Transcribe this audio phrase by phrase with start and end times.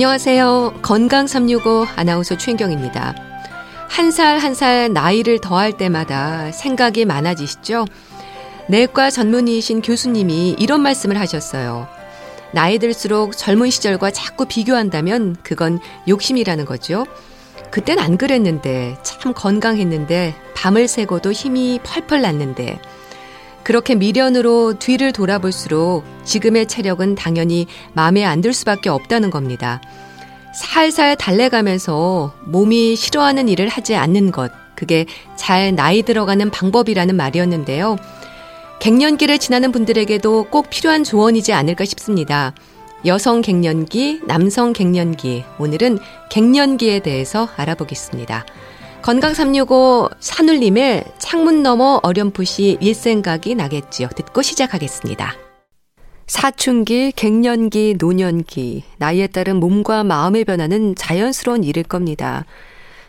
[0.00, 0.80] 안녕하세요.
[0.82, 3.14] 건강 365 아나운서 최인경입니다.
[3.88, 7.86] 한살 한 살 나이를 더할 때마다 생각이 많아지시죠?
[8.68, 11.88] 내과 전문의이신 교수님이 이런 말씀을 하셨어요.
[12.52, 17.06] 나이 들수록 젊은 시절과 자꾸 비교한다면 그건 욕심이라는 거죠.
[17.70, 22.78] 그땐 안 그랬는데, 참 건강했는데, 밤을 새고도 힘이 펄펄 났는데,
[23.66, 29.80] 그렇게 미련으로 뒤를 돌아볼수록 지금의 체력은 당연히 마음에 안 들 수밖에 없다는 겁니다.
[30.54, 37.96] 살살 달래가면서 몸이 싫어하는 일을 하지 않는 것, 그게 잘 나이 들어가는 방법이라는 말이었는데요.
[38.78, 42.54] 갱년기를 지나는 분들에게도 꼭 필요한 조언이지 않을까 싶습니다.
[43.04, 45.98] 여성 갱년기, 남성 갱년기, 오늘은
[46.30, 48.46] 갱년기에 대해서 알아보겠습니다.
[49.06, 54.08] 건강 365 산울림의 창문 너머 어렴풋이 옛 생각이 나겠지요.
[54.08, 55.32] 듣고 시작하겠습니다.
[56.26, 62.46] 사춘기, 갱년기, 노년기, 나이에 따른 몸과 마음의 변화는 자연스러운 일일 겁니다.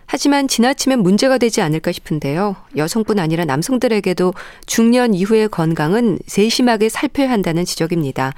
[0.06, 2.58] 하지만 지나치면 문제가 되지 않을까 싶은데요.
[2.76, 4.36] 여성뿐 아니라 남성들에게도
[4.68, 8.34] 중년 이후의 건강은 세심하게 살펴야 한다는 지적입니다.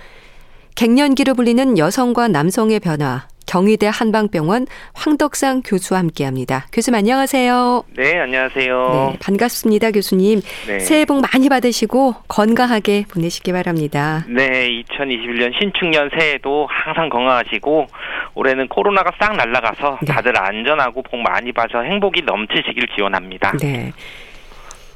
[0.76, 6.67] 갱년기로 불리는 여성과 남성의 변화, 경희대 한방병원 황덕상 교수와 함께합니다.
[6.72, 7.83] 교수님 안녕하세요.
[7.95, 9.09] 네, 안녕하세요.
[9.14, 10.41] 네, 반갑습니다, 교수님.
[10.67, 10.80] 네.
[10.80, 14.23] 새해 복 많이 받으시고 건강하게 보내시기 바랍니다.
[14.28, 17.88] 네, 2021년 신축년 새해도 항상 건강하시고
[18.36, 20.13] 올해는 코로나가 싹 날아가서 네.
[20.13, 23.53] 다들 안전하고 복 많이 받아 행복이 넘치시길 기원합니다.
[23.58, 23.94] 네.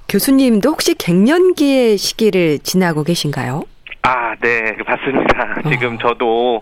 [0.08, 3.64] 교수님도 혹시 갱년기의 시기를 지나고 계신가요?
[4.04, 5.56] 아, 네, 맞습니다.
[5.64, 5.70] 어.
[5.70, 6.62] 지금 저도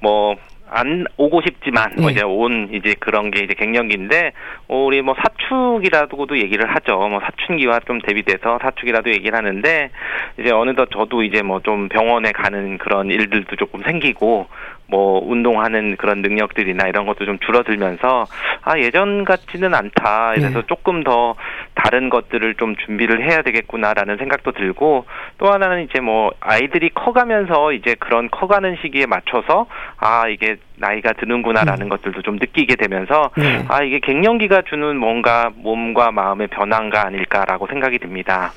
[0.00, 0.34] 뭐
[0.70, 2.12] 안 오고 싶지만 뭐 네.
[2.12, 4.32] 이제 온 이제 그런 게 이제 갱년기인데
[4.68, 6.96] 우리 뭐 사축이라고도 얘기를 하죠.
[7.08, 9.90] 뭐 사춘기와 좀 대비돼서 사축이라도 얘기를 하는데
[10.38, 14.46] 이제 어느덧 저도 이제 뭐 좀 병원에 가는 그런 일들도 조금 생기고
[14.88, 18.26] 뭐 운동하는 그런 능력들이나 이런 것도 좀 줄어들면서
[18.62, 20.32] 아 예전 같지는 않다.
[20.34, 20.66] 그래서 네.
[20.66, 21.34] 조금 더
[21.74, 25.04] 다른 것들을 좀 준비를 해야 되겠구나라는 생각도 들고
[25.36, 29.66] 또 하나는 이제 뭐 아이들이 커가면서 이제 그런 커가는 시기에 맞춰서
[29.98, 31.88] 아 이게 나이가 드는구나라는 음.
[31.90, 33.64] 것들도 좀 느끼게 되면서 네.
[33.68, 38.52] 아 이게 갱년기가 주는 뭔가 몸과 마음의 변화가 아닐까라고 생각이 듭니다.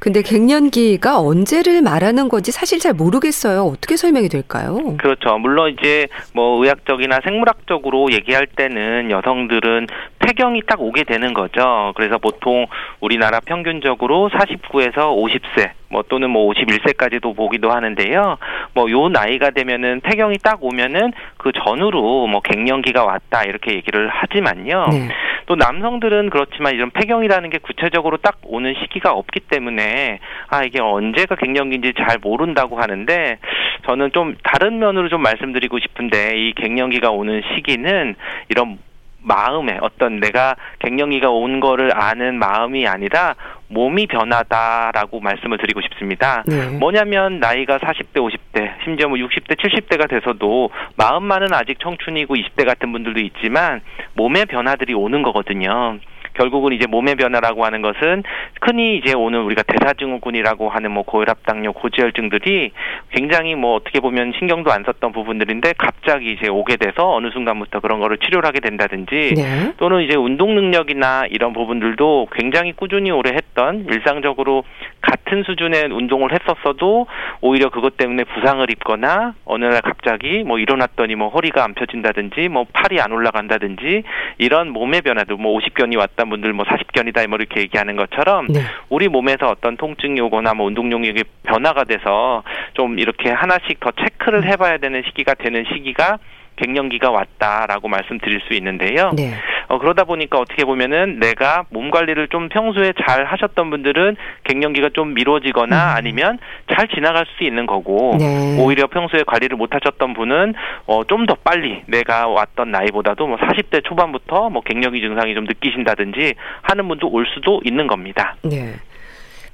[0.00, 3.64] 근데 갱년기가 언제를 말하는 건지 사실 잘 모르겠어요.
[3.64, 4.96] 어떻게 설명이 될까요?
[4.96, 5.36] 그렇죠.
[5.38, 9.86] 물론 이제 뭐 의학적이나 생물학적으로 얘기할 때는 여성들은
[10.18, 11.92] 폐경이 딱 오게 되는 거죠.
[11.96, 12.66] 그래서 보통
[13.00, 18.38] 우리나라 평균적으로 49에서 50세 뭐 또는 뭐 51세까지도 보기도 하는데요.
[18.74, 24.86] 뭐 요 나이가 되면은 폐경이 딱 오면은 그 전후로 뭐 갱년기가 왔다 이렇게 얘기를 하지만요.
[24.90, 25.08] 네.
[25.46, 31.34] 또 남성들은 그렇지만 이런 폐경이라는 게 구체적으로 딱 오는 시기가 없기 때문에 아 이게 언제가
[31.34, 33.38] 갱년기인지 잘 모른다고 하는데
[33.86, 38.14] 저는 좀 다른 면으로 좀 말씀드리고 싶은데 이 갱년기가 오는 시기는
[38.48, 38.78] 이런
[39.22, 43.34] 마음에 어떤 내가 갱년기가 온 거를 아는 마음이 아니라
[43.68, 46.42] 몸이 변하다라고 말씀을 드리고 싶습니다.
[46.46, 46.68] 네.
[46.78, 53.20] 뭐냐면 나이가 40대, 50대, 심지어 뭐 60대, 70대가 돼서도 마음만은 아직 청춘이고 20대 같은 분들도
[53.20, 53.80] 있지만
[54.14, 55.98] 몸의 변화들이 오는 거거든요.
[56.34, 58.22] 결국은 이제 몸의 변화라고 하는 것은
[58.60, 62.72] 흔히 이제 오는 우리가 대사증후군이라고 하는 뭐 고혈압, 당뇨, 고지혈증들이
[63.12, 68.00] 굉장히 뭐 어떻게 보면 신경도 안 썼던 부분들인데 갑자기 이제 오게 돼서 어느 순간부터 그런
[68.00, 69.72] 거를 치료를 하게 된다든지 네.
[69.78, 74.64] 또는 이제 운동 능력이나 이런 부분들도 굉장히 꾸준히 오래 했던 일상적으로
[75.00, 77.06] 같은 수준의 운동을 했었어도
[77.40, 82.66] 오히려 그것 때문에 부상을 입거나 어느 날 갑자기 뭐 일어났더니 뭐 허리가 안 펴진다든지 뭐
[82.72, 84.02] 팔이 안 올라간다든지
[84.38, 88.60] 이런 몸의 변화도 뭐 50견이 왔다 분들 뭐 40견이다 뭐 이렇게 얘기하는 것처럼 네.
[88.88, 92.42] 우리 몸에서 어떤 통증이 오거나 뭐 운동 능력이 변화가 돼서
[92.74, 96.18] 좀 이렇게 하나씩 더 체크를 해봐야 되는 시기가 되는 시기가
[96.60, 99.10] 갱년기가 왔다라고 말씀드릴 수 있는데요.
[99.16, 99.32] 네.
[99.68, 105.14] 어, 그러다 보니까 어떻게 보면은 내가 몸 관리를 좀 평소에 잘 하셨던 분들은 갱년기가 좀
[105.14, 105.96] 미뤄지거나 음.
[105.96, 106.38] 아니면
[106.74, 108.58] 잘 지나갈 수 있는 거고 네.
[108.60, 110.54] 오히려 평소에 관리를 못 하셨던 분은
[110.86, 116.34] 어, 좀 더 빨리 내가 왔던 나이보다도 뭐 40대 초반부터 뭐 갱년기 증상이 좀 느끼신다든지
[116.62, 118.34] 하는 분도 올 수도 있는 겁니다.
[118.42, 118.74] 네.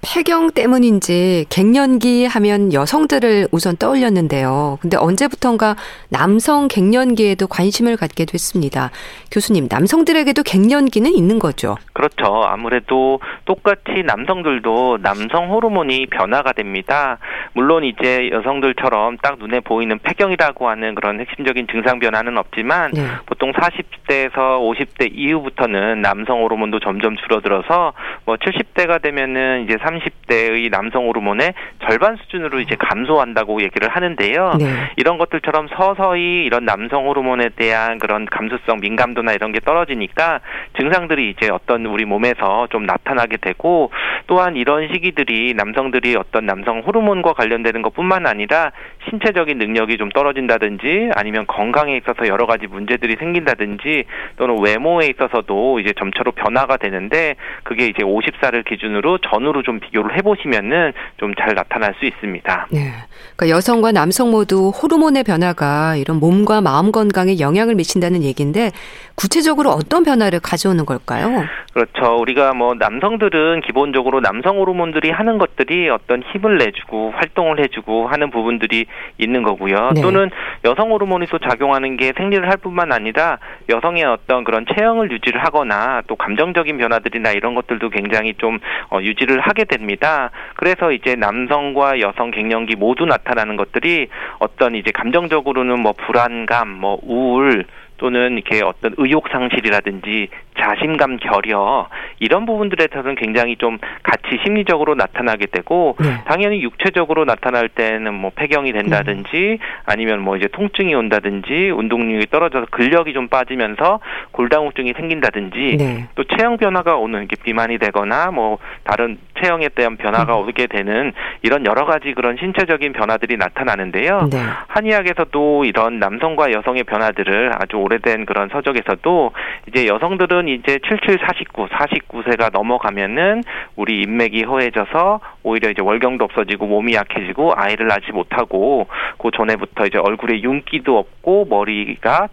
[0.02, 4.78] 폐경 때문인지 갱년기 하면 여성들을 우선 떠올렸는데요.
[4.81, 5.76] 근데 언제부턴가
[6.08, 8.90] 남성 갱년기에도 관심을 갖게 됐습니다.
[9.32, 11.76] 교수님, 남성들에게도 갱년기는 있는 거죠?
[11.93, 12.44] 그렇죠.
[12.44, 17.19] 아무래도 똑같이 남성들도 남성 호르몬이 변화가 됩니다.
[17.52, 23.06] 물론 이제 여성들처럼 딱 눈에 보이는 폐경이라고 하는 그런 핵심적인 증상 변화는 없지만 네.
[23.26, 27.93] 보통 40 40대에서 50대 이후부터는 남성 호르몬도 점점 줄어들어서
[28.25, 31.54] 뭐 70대가 되면은 이제 30대의 남성 호르몬의
[31.88, 34.54] 절반 수준으로 이제 감소한다고 얘기를 하는데요.
[34.58, 34.66] 네.
[34.96, 40.40] 이런 것들처럼 서서히 이런 남성 호르몬에 대한 그런 감수성 민감도나 이런 게 떨어지니까
[40.78, 43.90] 증상들이 이제 어떤 우리 몸에서 좀 나타나게 되고
[44.26, 48.72] 또한 이런 시기들이 남성들이 어떤 남성 호르몬과 관련되는 것뿐만 아니라
[49.08, 54.04] 신체적인 능력이 좀 떨어진다든지 아니면 건강에 있어서 여러 가지 문제들이 생긴다든지
[54.36, 60.93] 또는 외모에 있어서도 이제 점차로 변화가 되는데 그게 이제 50살을 기준으로 전후로 좀 비교를 해보시면은
[61.19, 62.69] 좀 잘 나타날 수 있습니다.
[62.70, 62.93] 네.
[63.37, 68.70] 그러니까 여성과 남성 모두 호르몬의 변화가 이런 몸과 마음 건강에 영향을 미친다는 얘기인데
[69.14, 71.44] 구체적으로 어떤 변화를 가져오는 걸까요?
[71.73, 72.17] 그렇죠.
[72.17, 78.87] 우리가 뭐 남성들은 기본적으로 남성 호르몬들이 하는 것들이 어떤 힘을 내주고 활동을 해주고 하는 부분들이
[79.19, 79.90] 있는 거고요.
[79.94, 80.00] 네.
[80.00, 80.31] 또는
[80.64, 83.38] 여성 호르몬이 또 작용하는 게 생리를 할 뿐만 아니라
[83.69, 88.58] 여성의 어떤 그런 체형을 유지를 하거나 또 감정적인 변화들이나 이런 것들도 굉장히 좀
[88.90, 90.30] 어, 유지를 하게 됩니다.
[90.54, 94.08] 그래서 이제 남성과 여성 갱년기 모두 나타나는 것들이
[94.38, 97.64] 어떤 이제 감정적으로는 뭐 불안감, 뭐 우울
[97.98, 100.28] 또는 이렇게 어떤 의욕 상실이라든지
[100.58, 101.88] 자신감 결여
[102.19, 106.22] 이런 부분들에 대해서는 굉장히 좀 같이 심리적으로 나타나게 되고 네.
[106.26, 109.58] 당연히 육체적으로 나타날 때는 뭐 폐경이 된다든지 음.
[109.84, 114.00] 아니면 뭐 이제 통증이 온다든지 운동력이 떨어져서 근력이 좀 빠지면서
[114.32, 116.08] 골다공증이 생긴다든지 네.
[116.14, 120.48] 또 체형 변화가 오는 이게 비만이 되거나 뭐 다른 체형에 대한 변화가 음.
[120.48, 121.12] 오게 되는
[121.43, 124.28] 이런 여러 가지 그런 신체적인 변화들이 나타나는데요.
[124.32, 124.38] 네.
[124.69, 129.32] 한의학에서도 이런 남성과 여성의 변화들을 아주 오래된 그런 서적에서도
[129.68, 133.42] 이제 여성들은 이제 77, 49, 49세가 넘어가면은
[133.76, 138.88] 우리 인맥이 허해져서 오히려 이제 월경도 없어지고 몸이 약해지고 아이를 낳지 못하고
[139.18, 142.28] 그 전에부터 이제 얼굴에 윤기도 없고 머리가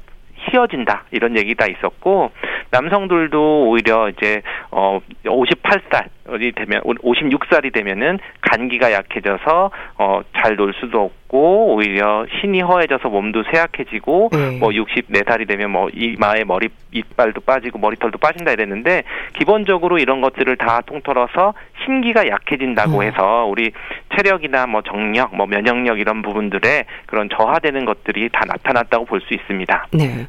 [0.50, 2.32] 휘어진다 이런 얘기가 있었고
[2.72, 4.42] 남성들도 오히려 이제
[4.72, 13.44] 어 58살이 되면 56살이 되면은 간기가 약해져서 어잘 놀 수도 없고 오히려 신이 허해져서 몸도
[13.52, 14.58] 쇠약해지고 네.
[14.60, 19.04] 뭐 64살이 되면 뭐 이마에 머리 이빨도 빠지고 머리털도 빠진다 이랬는데
[19.38, 21.54] 기본적으로 이런 것들을 다 통틀어서
[21.86, 23.04] 신기가 약해진다고 음.
[23.04, 23.72] 해서 우리
[24.16, 29.88] 체력이나 뭐 정력, 뭐 면역력 이런 부분들에 그런 저하되는 것들이 다 나타났다고 볼 수 있습니다.
[29.94, 30.28] 네.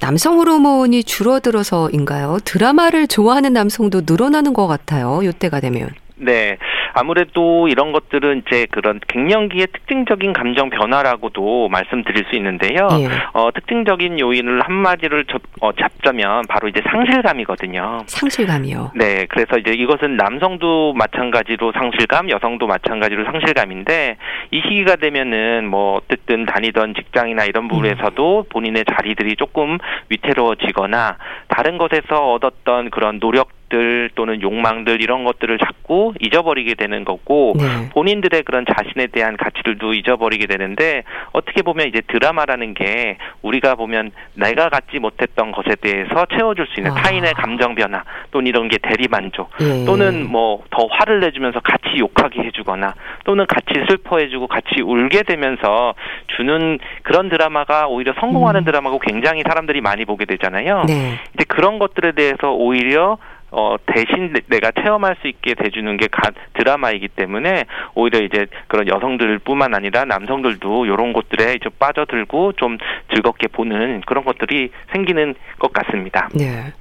[0.00, 2.38] 남성 호르몬이 줄어들어서인가요?
[2.44, 5.20] 드라마를 좋아하는 남성도 늘어나는 것 같아요.
[5.22, 5.90] 이때가 되면.
[6.20, 6.58] 네.
[6.92, 12.88] 아무래도 이런 것들은 이제 그런 갱년기의 특징적인 감정 변화라고도 말씀드릴 수 있는데요.
[13.00, 13.08] 예.
[13.32, 18.02] 어, 특징적인 요인을 한마디를 접, 어, 잡자면 바로 이제 상실감이거든요.
[18.06, 18.92] 상실감이요.
[18.96, 19.26] 네.
[19.28, 24.16] 그래서 이제 이것은 남성도 마찬가지로 상실감, 여성도 마찬가지로 상실감인데
[24.50, 28.44] 이 시기가 되면은 뭐 어쨌든 다니던 직장이나 이런 부분에서도 음.
[28.50, 29.78] 본인의 자리들이 조금
[30.08, 31.16] 위태로워지거나
[31.48, 37.88] 다른 것에서 얻었던 그런 노력 들 또는 욕망들 이런 것들을 자꾸 잊어버리게 되는 거고 네.
[37.90, 44.68] 본인들의 그런 자신에 대한 가치들도 잊어버리게 되는데 어떻게 보면 이제 드라마라는 게 우리가 보면 내가
[44.68, 46.94] 갖지 못했던 것에 대해서 채워줄 수 있는 아.
[46.96, 49.84] 타인의 감정 변화 또는 이런 게 대리만족 예.
[49.86, 55.94] 또는 뭐 더 화를 내주면서 같이 욕하게 해주거나 또는 같이 슬퍼해주고 같이 울게 되면서
[56.36, 58.64] 주는 그런 드라마가 오히려 성공하는 음.
[58.64, 60.84] 드라마고 굉장히 사람들이 많이 보게 되잖아요.
[60.86, 61.18] 네.
[61.34, 63.18] 이제 그런 것들에 대해서 오히려
[63.50, 67.64] 어, 대신 내가 체험할 수 있게 돼주는 게 가, 드라마이기 때문에
[67.94, 72.78] 오히려 이제 그런 여성들뿐만 아니라 남성들도 이런 것들에 이제 빠져들고 좀
[73.12, 76.28] 즐겁게 보는 그런 것들이 생기는 것 같습니다.
[76.34, 76.72] 네.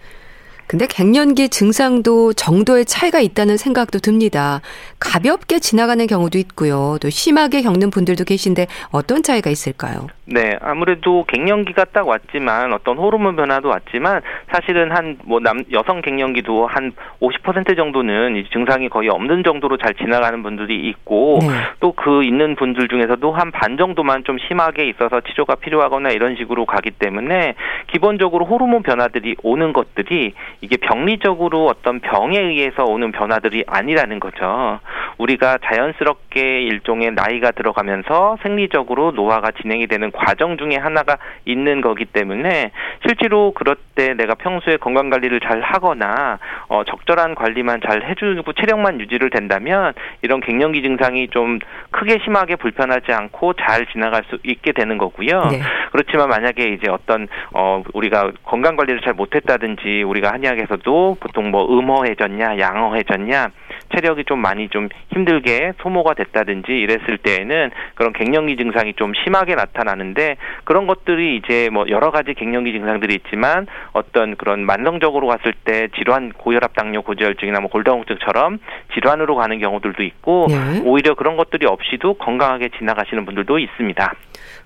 [0.70, 4.62] 근데 갱년기 증상도 정도의 차이가 있다는 생각도 듭니다.
[5.00, 7.00] 가볍게 지나가는 경우도 있고요.
[7.02, 10.06] 또 심하게 겪는 분들도 계신데 어떤 차이가 있을까요?
[10.26, 14.22] 네, 아무래도 갱년기가 딱 왔지만 어떤 호르몬 변화도 왔지만
[14.52, 19.96] 사실은 한 뭐 남 여성 갱년기도 한 50% 정도는 이 증상이 거의 없는 정도로 잘
[19.96, 21.48] 지나가는 분들이 있고 네.
[21.80, 26.92] 또그 있는 분들 중에서도 한 반 정도만 좀 심하게 있어서 치료가 필요하거나 이런 식으로 가기
[26.92, 27.56] 때문에
[27.92, 34.80] 기본적으로 호르몬 변화들이 오는 것들이 이게 병리적으로 어떤 병에 의해서 오는 변화들이 아니라는 거죠.
[35.18, 42.72] 우리가 자연스럽게 일종의 나이가 들어가면서 생리적으로 노화가 진행이 되는 과정 중에 하나가 있는 거기 때문에
[43.06, 49.00] 실제로 그럴 때 내가 평소에 건강 관리를 잘 하거나 어, 적절한 관리만 잘 해주고 체력만
[49.00, 51.60] 유지를 된다면 이런 갱년기 증상이 좀
[51.92, 55.46] 크게 심하게 불편하지 않고 잘 지나갈 수 있게 되는 거고요.
[55.52, 55.60] 네.
[55.92, 61.66] 그렇지만 만약에 이제 어떤 어, 우리가 건강 관리를 잘 못했다든지 우리가 한 의학에서도 보통 뭐
[61.66, 63.50] 음허해졌냐 양허해졌냐
[63.96, 70.38] 체력이 좀 많이 좀 힘들게 소모가 됐다든지 이랬을 때에는 그런 갱년기 증상이 좀 심하게 나타나는데
[70.64, 76.32] 그런 것들이 이제 뭐 여러 가지 갱년기 증상들이 있지만 어떤 그런 만성적으로 갔을 때 질환
[76.34, 78.60] 고혈압 당뇨 고지혈증이나 뭐 골다공증처럼
[78.94, 80.82] 질환으로 가는 경우들도 있고 네.
[80.86, 84.14] 오히려 그런 것들이 없이도 건강하게 지나가시는 분들도 있습니다.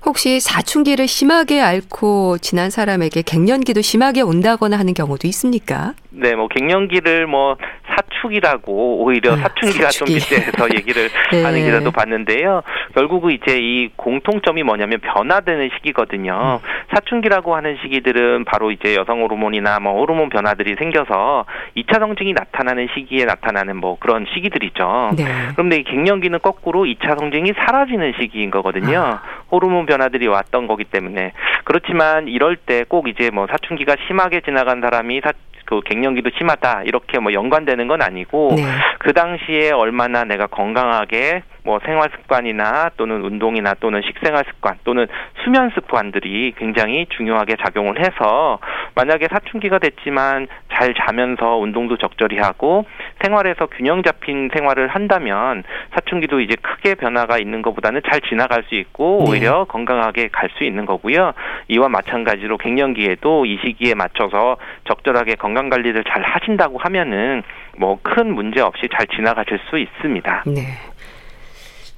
[0.05, 5.93] 혹시 사춘기를 심하게 앓고 지난 사람에게 갱년기도 심하게 온다거나 하는 경우도 있습니까?
[6.15, 7.57] 네, 뭐 갱년기를 뭐
[7.95, 10.19] 사축이라고 오히려 아, 사춘기가 사춘기.
[10.19, 11.43] 좀 빗대서 얘기를 네.
[11.43, 12.61] 하는 기사도 봤는데요.
[12.93, 16.59] 결국은 이제 이 공통점이 뭐냐면 변화되는 시기거든요.
[16.63, 16.67] 음.
[16.93, 21.45] 사춘기라고 하는 시기들은 바로 이제 여성 호르몬이나 뭐 호르몬 변화들이 생겨서
[21.77, 25.11] 2차 성징이 나타나는 시기에 나타나는 뭐 그런 시기들이죠.
[25.17, 25.25] 네.
[25.55, 28.99] 그런데 이 갱년기는 거꾸로 2차 성징이 사라지는 시기인 거거든요.
[28.99, 29.21] 아.
[29.51, 35.21] 호르몬 변화들이 왔던 거기 때문에 그렇지만 이럴 때 꼭 이제 뭐 사춘기가 심하게 지나간 사람이
[35.23, 35.31] 사,
[35.65, 38.63] 그 갱년기도 심하다 이렇게 뭐 연관되는 건 아니고 네.
[38.99, 45.07] 그 당시에 얼마나 내가 건강하게 뭐 생활 습관이나 또는 운동이나 또는 식생활 습관 또는
[45.43, 48.59] 수면 습관들이 굉장히 중요하게 작용을 해서
[48.95, 52.85] 만약에 사춘기가 됐지만 잘 자면서 운동도 적절히 하고
[53.23, 59.23] 생활에서 균형 잡힌 생활을 한다면 사춘기도 이제 크게 변화가 있는 것보다는 잘 지나갈 수 있고
[59.25, 59.31] 네.
[59.31, 59.65] 오히려 네.
[59.69, 61.33] 건강하게 갈 수 있는 거고요.
[61.69, 67.41] 이와 마찬가지로 갱년기에도 이 시기에 맞춰서 적절하게 건강 관리를 잘 하신다고 하면은
[67.77, 70.43] 뭐 큰 문제 없이 잘 지나가실 수 있습니다.
[70.45, 70.61] 네.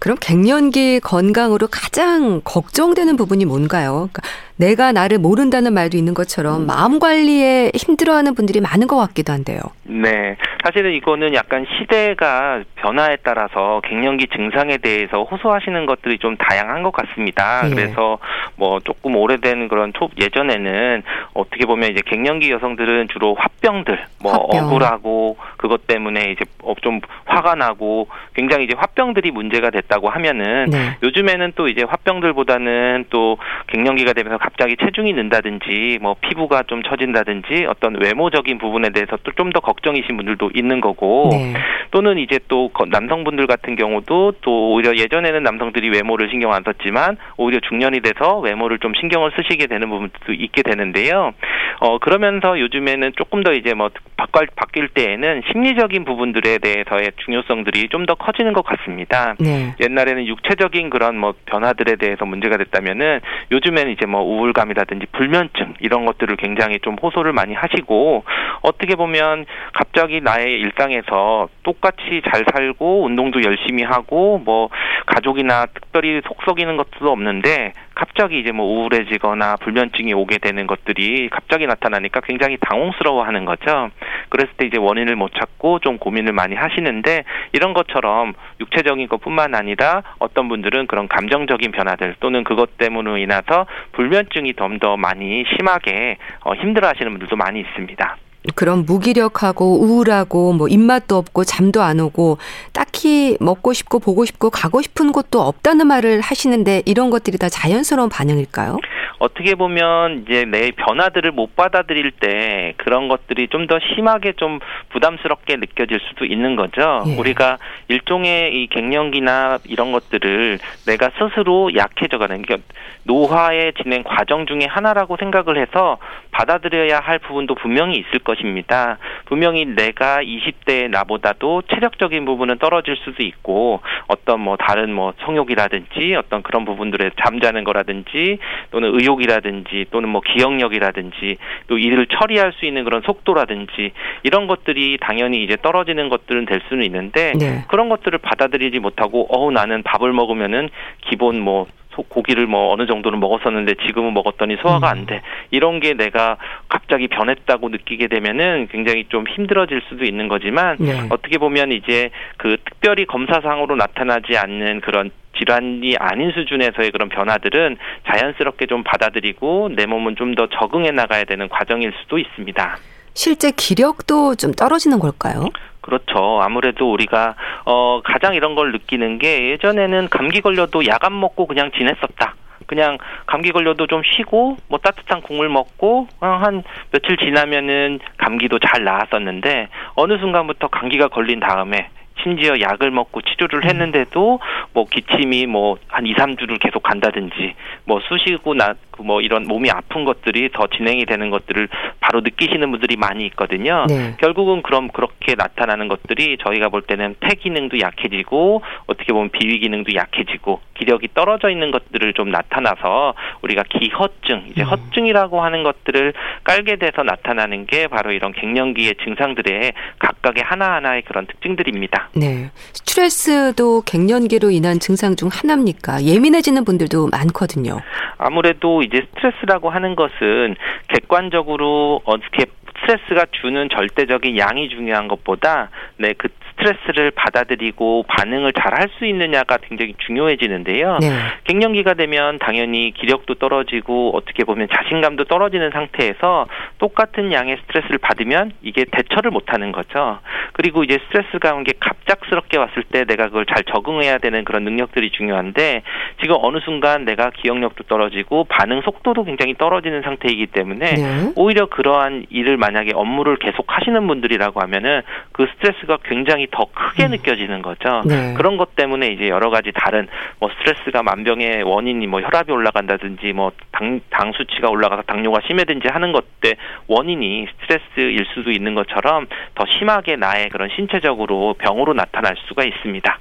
[0.05, 4.07] 그럼 갱년기 건강으로 가장 걱정되는 부분이 뭔가요?
[4.13, 4.21] 그러니까
[4.57, 6.67] 내가 나를 모른다는 말도 있는 것처럼 음.
[6.67, 9.59] 마음 관리에 힘들어하는 분들이 많은 것 같기도 한데요.
[9.83, 16.91] 네, 사실은 이거는 약간 시대가 변화에 따라서 갱년기 증상에 대해서 호소하시는 것들이 좀 다양한 것
[16.91, 17.63] 같습니다.
[17.63, 17.75] 네.
[17.75, 18.17] 그래서
[18.55, 24.67] 뭐 조금 오래된 그런 톱 예전에는 어떻게 보면 이제 갱년기 여성들은 주로 화병들, 뭐 화병.
[24.67, 26.45] 억울하고 그것 때문에 이제
[26.81, 30.97] 좀 화가 나고 굉장히 이제 화병들이 문제가 됐다고 하면은 네.
[31.03, 37.95] 요즘에는 또 이제 화병들보다는 또 갱년기가 되면서 갑자기 체중이 는다든지 뭐 피부가 좀 처진다든지 어떤
[37.99, 41.53] 외모적인 부분에 대해서 또 좀 더 걱정이신 분들도 있는 거고 네.
[41.91, 47.59] 또는 이제 또 남성분들 같은 경우도 또 오히려 예전에는 남성들이 외모를 신경 안 썼지만 오히려
[47.61, 51.33] 중년이 돼서 외모를 좀 신경을 쓰시게 되는 부분도 있게 되는데요.
[51.79, 58.05] 어 그러면서 요즘에는 조금 더 이제 뭐 바뀔 바뀔 때에는 심리적인 부분들에 대해서의 중요성들이 좀
[58.05, 59.33] 더 커지는 것 같습니다.
[59.39, 59.73] 네.
[59.79, 63.19] 옛날에는 육체적인 그런 뭐 변화들에 대해서 문제가 됐다면은
[63.51, 68.23] 요즘에는 이제 뭐 우울감이라든지 불면증 이런 것들을 굉장히 좀 호소를 많이 하시고
[68.61, 74.69] 어떻게 보면 갑자기 나의 일상에서 똑같이 잘 살고 운동도 열심히 하고 뭐
[75.05, 81.65] 가족이나 특별히 속 썩이는 것도 없는데 갑자기 이제 뭐 우울해지거나 불면증이 오게 되는 것들이 갑자기
[81.65, 83.89] 나타나니까 굉장히 당혹스러워하는 거죠.
[84.29, 87.23] 그랬을 때 이제 원인을 못 찾고 좀 고민을 많이 하시는데
[87.53, 94.53] 이런 것처럼 육체적인 것뿐만 아니라 어떤 분들은 그런 감정적인 변화들 또는 그것 때문으로 인해서 불면증이
[94.53, 98.17] 좀 더 많이 심하게 어, 힘들어하시는 분들도 많이 있습니다.
[98.55, 102.37] 그런 무기력하고 우울하고 뭐 입맛도 없고 잠도 안 오고
[102.73, 108.09] 딱히 먹고 싶고 보고 싶고 가고 싶은 곳도 없다는 말을 하시는데 이런 것들이 다 자연스러운
[108.09, 108.77] 반응일까요?
[109.17, 114.59] 어떻게 보면 이제 내 변화들을 못 받아들일 때 그런 것들이 좀 더 심하게 좀
[114.89, 117.03] 부담스럽게 느껴질 수도 있는 거죠.
[117.07, 117.15] 예.
[117.17, 122.57] 우리가 일종의 이 갱년기나 이런 것들을 내가 스스로 약해져가는 게
[123.05, 125.97] 노화의 진행 과정 중에 하나라고 생각을 해서
[126.37, 128.99] 받아들여야 할 부분도 분명히 있을 것입니다.
[129.25, 136.43] 분명히 내가 20대 나보다도 체력적인 부분은 떨어질 수도 있고 어떤 뭐 다른 뭐 성욕이라든지 어떤
[136.43, 138.37] 그런 부분들에 잠자는 거라든지
[138.71, 141.37] 또는 의욕 기록이라든지 또는 뭐 기억력이라든지
[141.67, 143.91] 또 일을 처리할 수 있는 그런 속도라든지
[144.23, 147.63] 이런 것들이 당연히 이제 떨어지는 것들은 될 수는 있는데 네.
[147.67, 150.69] 그런 것들을 받아들이지 못하고 어우 나는 밥을 먹으면은
[151.09, 151.67] 기본 뭐
[152.03, 155.21] 고기를 뭐 어느 정도는 먹었었는데 지금은 먹었더니 소화가 안 돼.
[155.51, 156.37] 이런 게 내가
[156.69, 161.07] 갑자기 변했다고 느끼게 되면은 굉장히 좀 힘들어질 수도 있는 거지만 네.
[161.09, 168.67] 어떻게 보면 이제 그 특별히 검사상으로 나타나지 않는 그런 질환이 아닌 수준에서의 그런 변화들은 자연스럽게
[168.67, 172.77] 좀 받아들이고 내 몸은 좀 더 적응해 나가야 되는 과정일 수도 있습니다.
[173.13, 175.45] 실제 기력도 좀 떨어지는 걸까요?
[175.85, 176.41] 그렇죠.
[176.41, 181.69] 아무래도 우리가 어 가장 이런 걸 느끼는 게 예전에는 감기 걸려도 약 안 먹고 그냥
[181.77, 182.33] 지냈었다.
[182.65, 189.67] 그냥 감기 걸려도 좀 쉬고 뭐 따뜻한 국물 먹고 한 며칠 지나면은 감기도 잘 나았었는데
[189.93, 191.89] 어느 순간부터 감기가 걸린 다음에
[192.23, 194.39] 심지어 약을 먹고 치료를 했는데도
[194.73, 200.05] 뭐 기침이 뭐 한 2, 3주를 계속 간다든지 뭐 쑤시고 나그 뭐 이런 몸이 아픈
[200.05, 201.67] 것들이 더 진행이 되는 것들을
[201.99, 203.85] 바로 느끼시는 분들이 많이 있거든요.
[203.87, 204.15] 네.
[204.19, 209.95] 결국은 그럼 그렇게 나타나는 것들이 저희가 볼 때는 폐 기능도 약해지고 어떻게 보면 비위 기능도
[209.95, 214.65] 약해지고 기력이 떨어져 있는 것들을 좀 나타나서 우리가 기허증, 이제 음.
[214.65, 222.09] 허증이라고 하는 것들을 깔게 돼서 나타나는 게 바로 이런 갱년기의 증상들의 각각의 하나하나의 그런 특징들입니다.
[222.15, 222.49] 네.
[222.73, 226.03] 스트레스도 갱년기로 인한 증상 중 하나입니까?
[226.03, 227.79] 예민해지는 분들도 많거든요.
[228.17, 230.55] 아무래도 이제 스트레스라고 하는 것은
[230.87, 232.45] 객관적으로 어떻게
[232.79, 239.57] 스트레스가 주는 절대적인 양이 중요한 것보다 네, 그 스트레스를 받아들이고 반응을 잘 할 수 있느냐가
[239.57, 240.99] 굉장히 중요해지는데요.
[241.01, 241.07] 네.
[241.45, 246.47] 갱년기가 되면 당연히 기력도 떨어지고 어떻게 보면 자신감도 떨어지는 상태에서
[246.77, 250.19] 똑같은 양의 스트레스를 받으면 이게 대처를 못 하는 거죠.
[250.53, 255.09] 그리고 이제 스트레스가 온 게 갑작스럽게 왔을 때 내가 그걸 잘 적응해야 되는 그런 능력들이
[255.11, 255.81] 중요한데
[256.21, 261.31] 지금 어느 순간 내가 기억력도 떨어지고 반응 속도도 굉장히 떨어지는 상태이기 때문에 네.
[261.35, 267.11] 오히려 그러한 일을 만약에 업무를 계속 하시는 분들이라고 하면은 그 스트레스가 굉장히 더 크게 음.
[267.11, 268.03] 느껴지는 거죠.
[268.05, 268.33] 네.
[268.35, 270.07] 그런 것 때문에 이제 여러 가지 다른
[270.39, 276.11] 뭐 스트레스가 만병의 원인이 뭐 혈압이 올라간다든지 뭐 당 당 수치가 올라가서 당뇨가 심해든지 하는
[276.11, 276.55] 것때
[276.87, 283.19] 원인이 스트레스일 수도 있는 것처럼 더 심하게 나의 그런 신체적으로 병으로 나타날 수가 있습니다.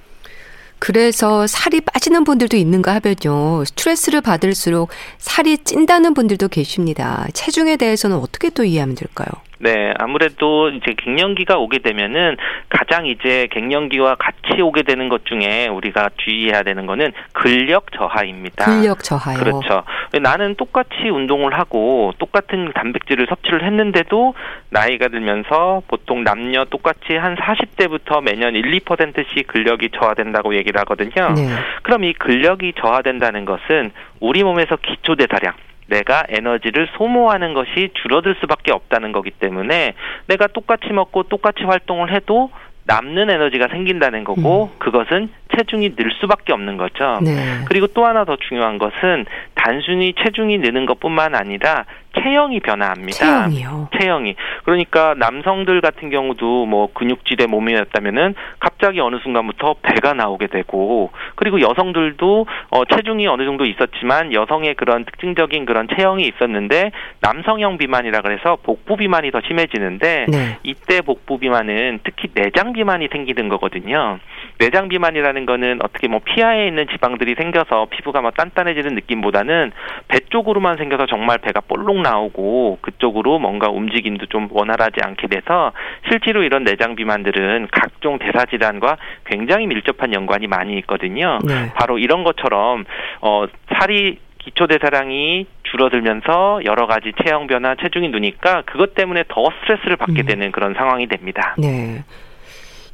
[0.78, 3.64] 그래서 살이 빠지는 분들도 있는가 하면요.
[3.64, 7.26] 스트레스를 받을수록 살이 찐다는 분들도 계십니다.
[7.32, 9.28] 체중에 대해서는 어떻게 또 이해하면 될까요?
[9.64, 12.36] 네, 아무래도 이제 갱년기가 오게 되면은
[12.68, 18.66] 가장 이제 갱년기와 같이 오게 되는 것 중에 우리가 주의해야 되는 거는 근력 저하입니다.
[18.66, 19.38] 근력 저하요.
[19.38, 19.84] 그렇죠.
[20.20, 24.34] 나는 똑같이 운동을 하고 똑같은 단백질을 섭취를 했는데도
[24.68, 31.32] 나이가 들면서 보통 남녀 똑같이 한 40대부터 매년 1, 2%씩 근력이 저하된다고 얘기를 하거든요.
[31.34, 31.48] 네.
[31.82, 35.54] 그럼 이 근력이 저하된다는 것은 우리 몸에서 기초 대사량
[35.88, 39.94] 내가 에너지를 소모하는 것이 줄어들 수밖에 없다는 거기 때문에
[40.26, 42.50] 내가 똑같이 먹고 똑같이 활동을 해도
[42.86, 44.78] 남는 에너지가 생긴다는 거고 음.
[44.78, 47.20] 그것은 체중이 늘 수밖에 없는 거죠.
[47.22, 47.34] 네.
[47.66, 51.86] 그리고 또 하나 더 중요한 것은 단순히 체중이 느는 것뿐만 아니라
[52.20, 53.12] 체형이 변화합니다.
[53.12, 53.88] 체형이요.
[53.98, 54.36] 체형이.
[54.64, 62.46] 그러니까 남성들 같은 경우도 뭐 근육질의 몸이었다면은 갑자기 어느 순간부터 배가 나오게 되고 그리고 여성들도
[62.70, 68.96] 어 체중이 어느 정도 있었지만 여성의 그런 특징적인 그런 체형이 있었는데 남성형 비만이라 그래서 복부
[68.96, 70.58] 비만이 더 심해지는데 네.
[70.62, 74.18] 이때 복부 비만은 특히 내장 비만이 생기는 거거든요.
[74.58, 79.72] 내장 비만이라는 거는 어떻게 뭐 피하에 있는 지방들이 생겨서 피부가 막 단단해지는 느낌보다는
[80.08, 85.72] 배 쪽으로만 생겨서 정말 배가 볼록 나오고 그쪽으로 뭔가 움직임도 좀 원활하지 않게 돼서
[86.08, 91.40] 실제로 이런 내장 비만들은 각종 대사 질환과 굉장히 밀접한 연관이 많이 있거든요.
[91.44, 91.72] 네.
[91.74, 92.84] 바로 이런 것처럼
[93.20, 93.46] 어
[93.78, 100.22] 살이 기초 대사량이 줄어들면서 여러 가지 체형 변화, 체중이 느니까 그것 때문에 더 스트레스를 받게
[100.22, 100.26] 음.
[100.26, 101.56] 되는 그런 상황이 됩니다.
[101.58, 102.04] 네.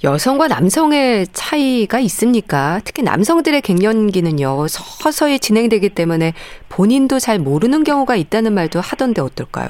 [0.02, 2.80] 여성과 남성의 차이가 있습니까?
[2.84, 6.32] 특히 남성들의 갱년기는요, 서서히 진행되기 때문에
[6.70, 9.68] 본인도 잘 모르는 경우가 있다는 말도 하던데 어떨까요?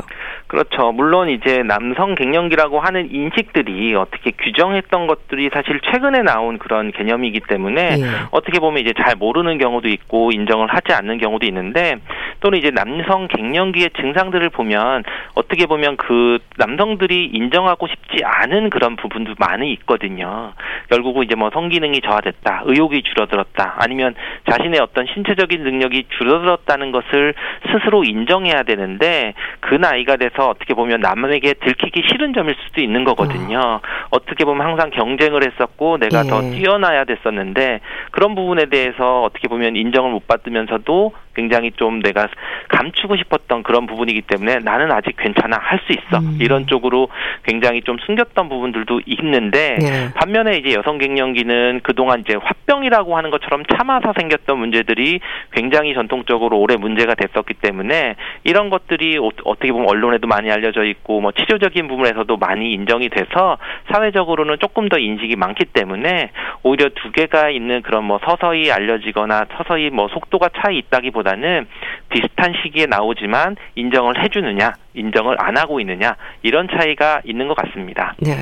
[0.50, 0.90] 그렇죠.
[0.90, 7.98] 물론 이제 남성 갱년기라고 하는 인식들이 어떻게 규정했던 것들이 사실 최근에 나온 그런 개념이기 때문에
[8.00, 8.04] 예.
[8.32, 11.98] 어떻게 보면 이제 잘 모르는 경우도 있고 인정을 하지 않는 경우도 있는데
[12.40, 19.34] 또는 이제 남성 갱년기의 증상들을 보면 어떻게 보면 그 남성들이 인정하고 싶지 않은 그런 부분도
[19.38, 20.52] 많이 있거든요.
[20.90, 24.16] 결국은 이제 뭐 성기능이 저하됐다, 의욕이 줄어들었다, 아니면
[24.50, 27.34] 자신의 어떤 신체적인 능력이 줄어들었다는 것을
[27.70, 33.05] 스스로 인정해야 되는데 그 나이가 돼서 대해서 어떻게 보면 남에게 들키기 싫은 점일 수도 있는
[33.05, 33.81] 거거든요.
[34.11, 34.18] 어.
[34.26, 36.29] 떻게 보면 항상 경쟁을 했었고 내가 예.
[36.29, 42.28] 더 뛰어나야 됐었는데 그런 부분에 대해서 어떻게 보면 인정을 못 받으면서도 굉장히 좀 내가
[42.68, 46.38] 감추고 싶었던 그런 부분이기 때문에 나는 아직 괜찮아 할 수 있어 음.
[46.40, 47.08] 이런 쪽으로
[47.44, 50.12] 굉장히 좀 숨겼던 부분들도 있는데 네.
[50.14, 55.20] 반면에 이제 여성 갱년기는 그동안 이제 화병이라고 하는 것처럼 참아서 생겼던 문제들이
[55.52, 61.32] 굉장히 전통적으로 오래 문제가 됐었기 때문에 이런 것들이 어떻게 보면 언론에도 많이 알려져 있고 뭐
[61.32, 63.58] 치료적인 부분에서도 많이 인정이 돼서
[63.92, 66.30] 사회적으로는 조금 더 인식이 많기 때문에
[66.62, 71.66] 오히려 두 개가 있는 그런 뭐 서서히 알려지거나 서서히 뭐 속도가 차이 있다기보다 보다는
[72.09, 78.14] 비슷한 시기에 나오지만 인정을 해주느냐, 인정을 안 하고 있느냐 이런 차이가 있는 것 같습니다.
[78.18, 78.35] 네.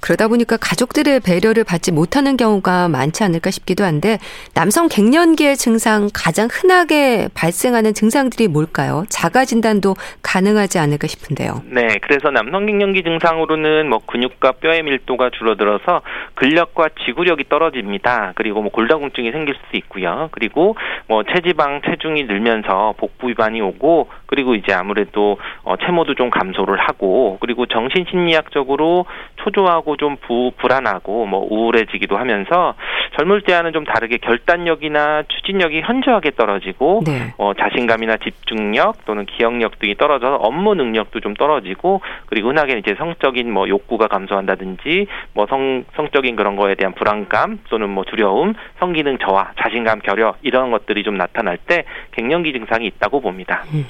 [0.00, 4.18] 그러다 보니까 가족들의 배려를 받지 못하는 경우가 많지 않을까 싶기도 한데
[4.54, 9.04] 남성 갱년기의 증상 가장 흔하게 발생하는 증상들이 뭘까요?
[9.08, 11.62] 자가 진단도 가능하지 않을까 싶은데요.
[11.66, 16.02] 네, 그래서 남성 갱년기 증상으로는 뭐 근육과 뼈의 밀도가 줄어들어서
[16.34, 18.32] 근력과 지구력이 떨어집니다.
[18.36, 20.28] 그리고 뭐 골다공증이 생길 수 있고요.
[20.32, 20.76] 그리고
[21.08, 27.38] 뭐 체지방, 체중이 늘면서 복부 위반이 오고 그리고 이제 아무래도 어, 체모도 좀 감소를 하고
[27.40, 29.06] 그리고 정신 심리학적으로
[29.36, 32.74] 초조 하고 좀 부, 불안하고 뭐 우울해지기도 하면서
[33.16, 37.32] 젊을 때와는 좀 다르게 결단력이나 추진력이 현저하게 떨어지고 네.
[37.38, 43.50] 어, 자신감이나 집중력 또는 기억력 등이 떨어져서 업무 능력도 좀 떨어지고 그리고 흔하게 이제 성적인
[43.50, 49.52] 뭐 욕구가 감소한다든지 뭐 성, 성적인 그런 거에 대한 불안감 또는 뭐 두려움, 성기능 저하,
[49.62, 53.62] 자신감 결여 이런 것들이 좀 나타날 때 갱년기 증상이 있다고 봅니다.
[53.72, 53.86] 음.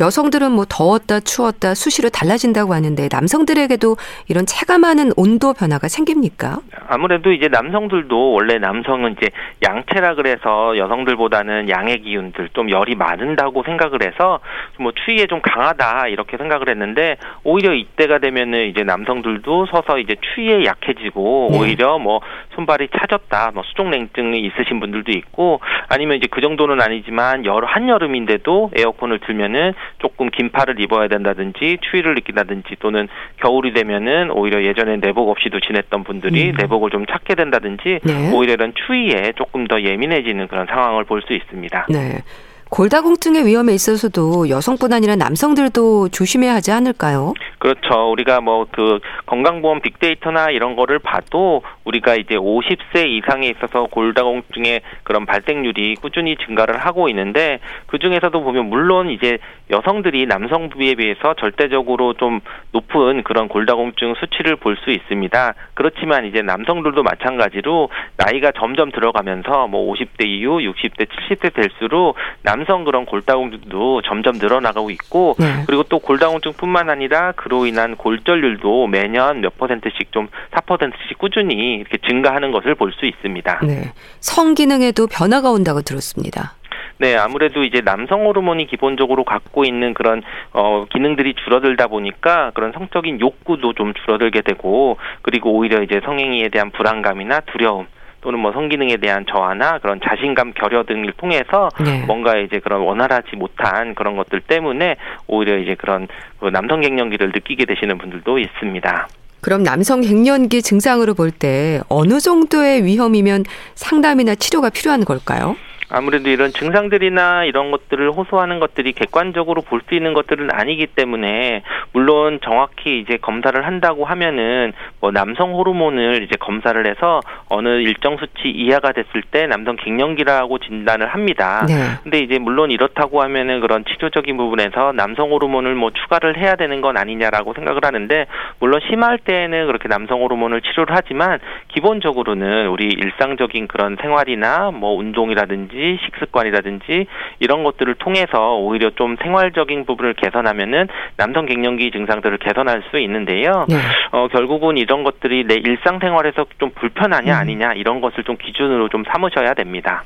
[0.00, 3.96] 여성들은 뭐 더웠다 추웠다 수시로 달라진다고 하는데 남성들에게도
[4.28, 6.58] 이런 체감하는 온도 변화가 생깁니까?
[6.86, 9.28] 아무래도 이제 남성들도 원래 남성은 이제
[9.66, 14.40] 양체라 그래서 여성들보다는 양의 기운들 좀 열이 많은다고 생각을 해서
[14.78, 20.64] 뭐 추위에 좀 강하다 이렇게 생각을 했는데 오히려 이때가 되면은 이제 남성들도 서서 이제 추위에
[20.64, 21.58] 약해지고 네.
[21.58, 22.20] 오히려 뭐
[22.54, 29.20] 손발이 차졌다 뭐 수족냉증이 있으신 분들도 있고 아니면 이제 그 정도는 아니지만 여 한여름인데도 에어컨을
[29.20, 35.60] 틀면은 조금 긴 팔을 입어야 된다든지 추위를 느낀다든지 또는 겨울이 되면은 오히려 예전에 내복 없이도
[35.60, 36.54] 지냈던 분들이 음.
[36.58, 38.32] 내복을 좀 찾게 된다든지 네.
[38.32, 41.86] 오히려 이런 추위에 조금 더 예민해지는 그런 상황을 볼 수 있습니다.
[41.90, 42.22] 네.
[42.70, 47.32] 골다공증의 위험에 있어서도 여성뿐 아니라 남성들도 조심해야 하지 않을까요?
[47.58, 48.10] 그렇죠.
[48.12, 55.26] 우리가 뭐 그 건강보험 빅데이터나 이런 거를 봐도 우리가 이제 50세 이상에 있어서 골다공증의 그런
[55.26, 59.38] 발생률이 꾸준히 증가를 하고 있는데 그 중에서도 보면 물론 이제
[59.70, 62.40] 여성들이 남성 부에 비해서 절대적으로 좀
[62.72, 65.54] 높은 그런 골다공증 수치를 볼 수 있습니다.
[65.74, 73.06] 그렇지만 이제 남성들도 마찬가지로 나이가 점점 들어가면서 뭐 50대 이후 60대 70대 될수록 남성 그런
[73.06, 75.64] 골다공증도 점점 늘어나가고 있고 네.
[75.66, 82.50] 그리고 또 골다공증뿐만 아니라 그로 인한 골절률도 매년 몇 퍼센트씩 좀 4%씩 꾸준히 이렇게 증가하는
[82.52, 83.60] 것을 볼 수 있습니다.
[83.64, 83.92] 네.
[84.20, 86.54] 성 기능에도 변화가 온다고 들었습니다.
[87.00, 93.20] 네, 아무래도 이제 남성 호르몬이 기본적으로 갖고 있는 그런 어 기능들이 줄어들다 보니까 그런 성적인
[93.20, 97.86] 욕구도 좀 줄어들게 되고 그리고 오히려 이제 성행위에 대한 불안감이나 두려움
[98.20, 102.04] 또는 뭐 성기능에 대한 저하나 그런 자신감 결여 등을 통해서 네.
[102.06, 106.08] 뭔가 이제 그런 원활하지 못한 그런 것들 때문에 오히려 이제 그런
[106.40, 109.08] 그 남성 갱년기를 느끼게 되시는 분들도 있습니다.
[109.40, 115.54] 그럼 남성 갱년기 증상으로 볼 때 어느 정도의 위험이면 상담이나 치료가 필요한 걸까요?
[115.90, 122.40] 아무래도 이런 증상들이나 이런 것들을 호소하는 것들이 객관적으로 볼 수 있는 것들은 아니기 때문에 물론
[122.42, 128.92] 정확히 이제 검사를 한다고 하면은 뭐 남성 호르몬을 이제 검사를 해서 어느 일정 수치 이하가
[128.92, 131.64] 됐을 때 남성 갱년기라고 진단을 합니다.
[131.66, 131.74] 네.
[132.02, 136.96] 근데 이제 물론 이렇다고 하면은 그런 치료적인 부분에서 남성 호르몬을 뭐 추가를 해야 되는 건
[136.98, 138.26] 아니냐라고 생각을 하는데
[138.58, 145.77] 물론 심할 때에는 그렇게 남성 호르몬을 치료를 하지만 기본적으로는 우리 일상적인 그런 생활이나 뭐 운동이라든지
[145.78, 147.06] 습관이라든지 식습관이라든지
[147.38, 153.66] 이런 것들을 통해서 오히려 좀 생활적인 부분을 개선하면은 남성 갱년기 증상들을 개선할 수 있는데요.
[153.68, 153.76] 네.
[154.12, 157.38] 어, 결국은 이런 것들이 내 일상생활에서 좀 불편하냐 음.
[157.40, 160.04] 아니냐 이런 것을 좀 기준으로 좀 삼으셔야 됩니다.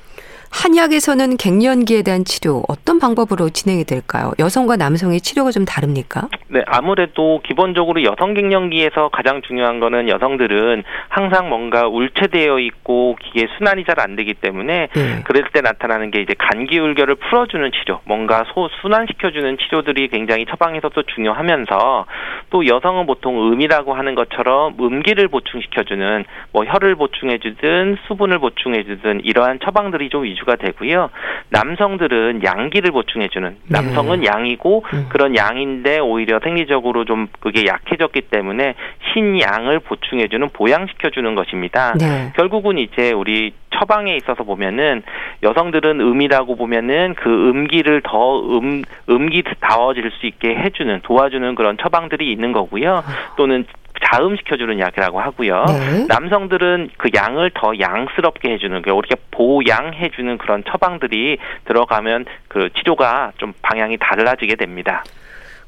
[0.53, 4.33] 한약에서는 갱년기에 대한 치료 어떤 방법으로 진행이 될까요?
[4.39, 6.29] 여성과 남성의 치료가 좀 다릅니까?
[6.49, 13.85] 네, 아무래도 기본적으로 여성 갱년기에서 가장 중요한 거는 여성들은 항상 뭔가 울체되어 있고 기계 순환이
[13.85, 15.23] 잘 안 되기 때문에 네.
[15.25, 21.03] 그럴 때 나타나는 게 이제 간기울결을 풀어주는 치료, 뭔가 소 순환시켜주는 치료들이 굉장히 처방에서 도
[21.03, 22.07] 중요하면서
[22.51, 30.09] 또 여성은 보통 음이라고 하는 것처럼 음기를 보충시켜주는 뭐 혈을 보충해주든 수분을 보충해주든 이러한 처방들이
[30.09, 30.42] 좀 위주.
[30.43, 31.11] 위주가 되고요.
[31.49, 33.57] 남성들은 양기를 보충해주는 네.
[33.69, 34.27] 남성은 네.
[34.27, 35.07] 양이고 음.
[35.09, 38.75] 그런 양인데 오히려 생리적으로 좀 그게 약해졌기 때문에
[39.13, 41.95] 신양을 보충해주는 보양시켜주는 것입니다.
[41.99, 42.33] 네.
[42.37, 45.03] 결국은 이제 우리 처방에 있어서 보면은
[45.43, 52.31] 여성들은 음이라고 보면은 그 음기를 더 음, 음기 다워질 수 있게 해주는 도와주는 그런 처방들이
[52.31, 53.03] 있는 거고요.
[53.37, 53.65] 또는
[54.13, 55.65] 자음시켜주는 약이라고 하고요.
[55.69, 56.07] 네.
[56.09, 63.53] 남성들은 그 양을 더 양스럽게 해주는, 그 우리가 보양해주는 그런 처방들이 들어가면 그 치료가 좀
[63.63, 65.03] 방향이 달라지게 됩니다.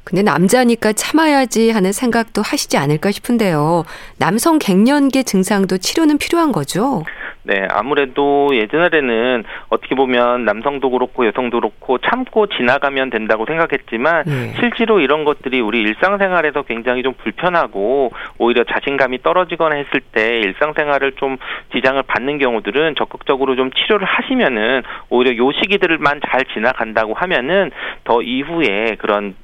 [0.05, 3.85] 근데 남자니까 참아야지 하는 생각도 하시지 않을까 싶은데요.
[4.19, 7.03] 남성 갱년기 증상도 치료는 필요한 거죠?
[7.47, 14.55] 네, 아무래도 예전에는 어떻게 보면 남성도 그렇고 여성도 그렇고 참고 지나가면 된다고 생각했지만 네.
[14.59, 21.37] 실제로 이런 것들이 우리 일상생활에서 굉장히 좀 불편하고 오히려 자신감이 떨어지거나 했을 때 일상생활을 좀
[21.75, 27.71] 지장을 받는 경우들은 적극적으로 좀 치료를 하시면은 오히려 요 시기들만 잘 지나간다고 하면은
[28.05, 29.35] 더 이후에 그런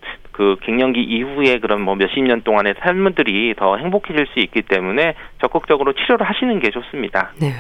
[0.40, 5.92] 그 갱년기 이후에 그런 뭐 몇십 년 동안의 삶들이 더 행복해질 수 있기 때문에 적극적으로
[5.92, 7.33] 치료를 하시는 게 좋습니다.
[7.38, 7.53] 네.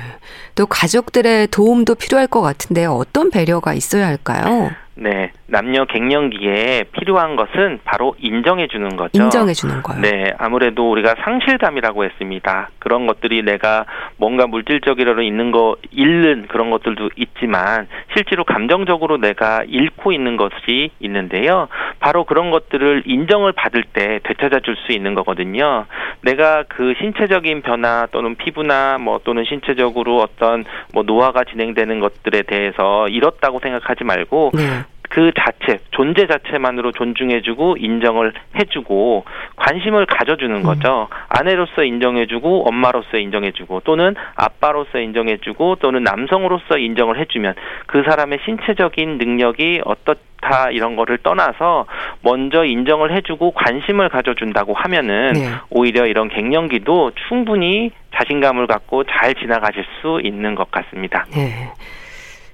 [0.54, 4.70] 또 가족들의 도움도 필요할 것 같은데 어떤 배려가 있어야 할까요?
[5.02, 9.22] 네, 남녀 갱년기에 필요한 것은 바로 인정해 주는 거죠.
[9.22, 9.98] 인정해 주는 거요.
[10.00, 12.68] 네, 아무래도 우리가 상실감이라고 했습니다.
[12.78, 13.86] 그런 것들이 내가
[14.18, 21.68] 뭔가 물질적으로 있는 거 잃는 그런 것들도 있지만 실제로 감정적으로 내가 잃고 있는 것이 있는데요.
[21.98, 25.86] 바로 그런 것들을 인정을 받을 때 되찾아 줄 수 있는 거거든요.
[26.22, 33.08] 내가 그 신체적인 변화 또는 피부나 뭐 또는 신체적으로 어떤 뭐 노화가 진행되는 것들에 대해서
[33.08, 34.62] 잃었다고 생각하지 말고 네.
[35.10, 39.24] 그 자체 존재 자체만으로 존중해주고 인정을 해주고
[39.56, 40.62] 관심을 가져주는 음.
[40.62, 41.08] 거죠.
[41.10, 41.16] 음.
[41.28, 47.54] 아내로서 인정해주고 엄마로서 인정해주고 또는 아빠로서 인정해주고 또는 남성으로서 인정을 해주면
[47.86, 51.86] 그 사람의 신체적인 능력이 어떻다 이런 거를 떠나서
[52.22, 55.48] 먼저 인정을 해주고 관심을 가져준다고 하면은 네.
[55.70, 61.26] 오히려 이런 갱년기도 충분히 자신감을 갖고 잘 지나가실 수 있는 것 같습니다.
[61.34, 61.72] 네.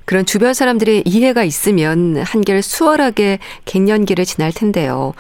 [0.07, 5.13] 그런 주변 사람들의 이해가 있으면 한결 수월하게 갱년기를 지날 텐데요.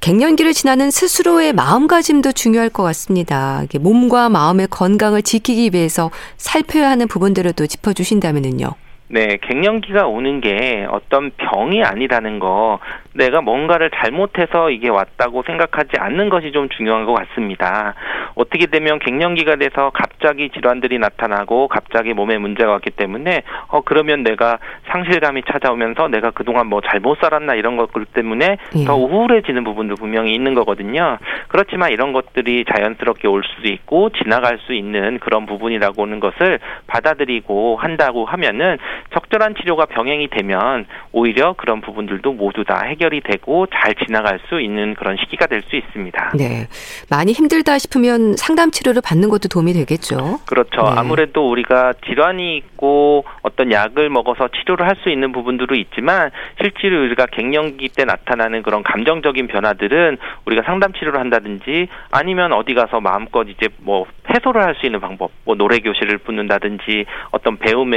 [0.00, 3.64] 갱년기를 지나는 스스로의 마음가짐도 중요할 것 같습니다.
[3.78, 8.74] 몸과 마음의 건강을 지키기 위해서 살펴야 하는 부분들을 또 짚어주신다면요.
[9.08, 12.80] 네, 갱년기가 오는 게 어떤 병이 아니라는 거,
[13.16, 17.94] 내가 뭔가를 잘못해서 이게 왔다고 생각하지 않는 것이 좀 중요한 것 같습니다.
[18.34, 24.58] 어떻게 되면 갱년기가 돼서 갑자기 질환들이 나타나고 갑자기 몸에 문제가 왔기 때문에 어 그러면 내가
[24.88, 28.84] 상실감이 찾아오면서 내가 그동안 뭐 잘못 살았나 이런 것들 때문에 예.
[28.84, 31.16] 더 우울해지는 부분도 분명히 있는 거거든요.
[31.48, 37.76] 그렇지만 이런 것들이 자연스럽게 올 수도 있고 지나갈 수 있는 그런 부분이라고 하는 것을 받아들이고
[37.76, 38.76] 한다고 하면은
[39.14, 44.94] 적절한 치료가 병행이 되면 오히려 그런 부분들도 모두 다 해결이 되고 잘 지나갈 수 있는
[44.94, 46.32] 그런 시기가 될 수 있습니다.
[46.38, 46.68] 네.
[47.10, 50.38] 많이 힘들다 싶으면 상담 치료를 받는 것도 도움이 되겠죠.
[50.46, 50.82] 그렇죠.
[50.82, 50.90] 네.
[50.96, 56.30] 아무래도 우리가 질환이 있고 어떤 약을 먹어서 치료를 할 수 있는 부분들도 있지만
[56.60, 63.00] 실제로 우리가 갱년기 때 나타나는 그런 감정적인 변화들은 우리가 상담 치료를 한다든지 아니면 어디 가서
[63.00, 67.92] 마음껏 이제 뭐 해소를 할 수 있는 방법, 뭐 노래 교실을 붙는다든지 어떤 배움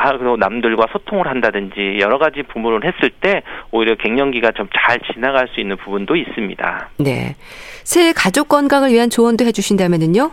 [0.00, 5.48] 에 하고 남들과 소통을 한다든지 여러 가지 부분을 했을 때 오히려 갱년기가 좀 잘 지나갈
[5.48, 6.88] 수 있는 부분도 있습니다.
[6.98, 7.36] 네.
[7.84, 10.30] 새해 가족 건강을 위한 조언도 해주신다면은요?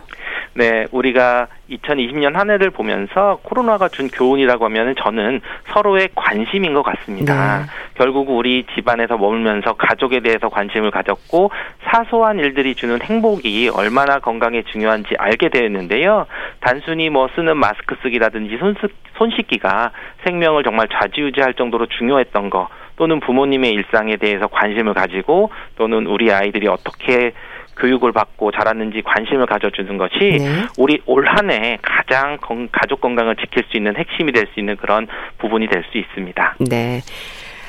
[0.54, 5.40] 네, 우리가 2020년 한 해를 보면서 코로나가 준 교훈이라고 하면 저는
[5.72, 7.58] 서로의 관심인 것 같습니다.
[7.60, 7.64] 네.
[7.94, 11.52] 결국 우리 집안에서 머물면서 가족에 대해서 관심을 가졌고
[11.84, 16.26] 사소한 일들이 주는 행복이 얼마나 건강에 중요한지 알게 되었는데요.
[16.60, 18.74] 단순히 뭐 쓰는 마스크 쓰기라든지 손,
[19.16, 19.92] 손 씻기 가
[20.24, 26.66] 생명을 정말 좌지우지할 정도로 중요했던 거 또는 부모님의 일상에 대해서 관심을 가지고 또는 우리 아이들이
[26.68, 27.32] 어떻게
[27.78, 30.66] 교육을 받고 자랐는지 관심을 가져주는 것이 네.
[30.78, 35.06] 우리 올 한해 가장 건, 가족 건강을 지킬 수 있는 핵심이 될 수 있는 그런
[35.38, 36.56] 부분이 될 수 있습니다.
[36.68, 37.00] 네.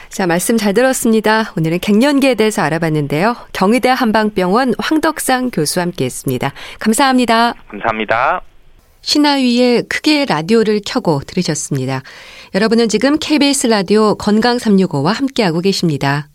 [0.10, 1.54] 자, 말씀 잘 들었습니다.
[1.56, 3.36] 오늘은 갱년기에 대해서 알아봤는데요.
[3.54, 6.52] 경희대 한방병원 황덕상 교수와 함께 했습니다.
[6.80, 7.54] 감사합니다.
[7.68, 8.42] 감사합니다.
[9.02, 12.04] 신하위에 크게 라디오를 켜고 들으셨습니다.
[12.56, 16.30] 여러분은 지금 KBS 라디오 건강 365와 함께하고 계십니다.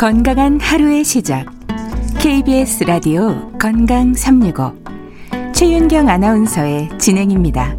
[0.00, 1.44] 건강한 하루의 시작.
[2.20, 4.99] KBS 라디오 건강 365.
[5.60, 7.76] 최윤경 아나운서의 진행입니다.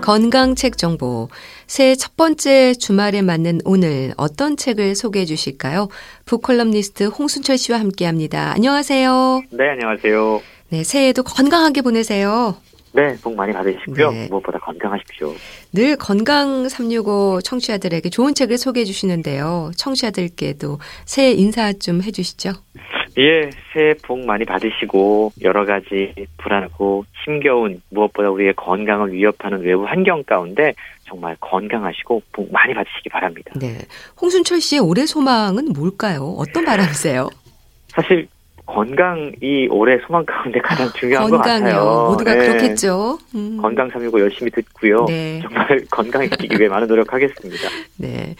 [0.00, 1.28] 건강 책 정보.
[1.66, 5.90] 새해 첫 번째 주말에 맞는 오늘 어떤 책을 소개해 주실까요?
[6.24, 8.52] 북컬럼니스트 홍순철 씨와 함께 합니다.
[8.54, 9.42] 안녕하세요.
[9.50, 10.40] 네, 안녕하세요.
[10.70, 12.56] 네, 새해에도 건강하게 보내세요.
[12.92, 14.10] 네, 복 많이 받으시고요.
[14.10, 14.28] 네.
[14.30, 15.34] 무엇보다 건강하십시오.
[15.74, 19.72] 늘 건강 365 청취자들에게 좋은 책을 소개해 주시는데요.
[19.76, 22.52] 청취자들께도 새해 인사 좀 해 주시죠.
[23.18, 30.22] 예, 새해 복 많이 받으시고 여러 가지 불안하고 힘겨운 무엇보다 우리의 건강을 위협하는 외부 환경
[30.24, 30.74] 가운데
[31.04, 33.52] 정말 건강하시고 복 많이 받으시기 바랍니다.
[33.56, 33.78] 네,
[34.20, 36.34] 홍순철 씨의 올해 소망은 뭘까요?
[36.38, 37.28] 어떤 바람이세요?
[37.88, 38.26] 사실
[38.66, 41.74] 건강이 올해 소망 가운데 가장 중요한 건강이요.
[41.74, 42.08] 것 같아요.
[42.10, 42.46] 모두가 네.
[42.46, 43.18] 그렇겠죠.
[43.34, 43.58] 음.
[43.60, 45.04] 건강 365 열심히 듣고요.
[45.06, 45.40] 네.
[45.42, 47.68] 정말 건강해지기 위해 많은 노력하겠습니다.
[47.98, 48.34] 네.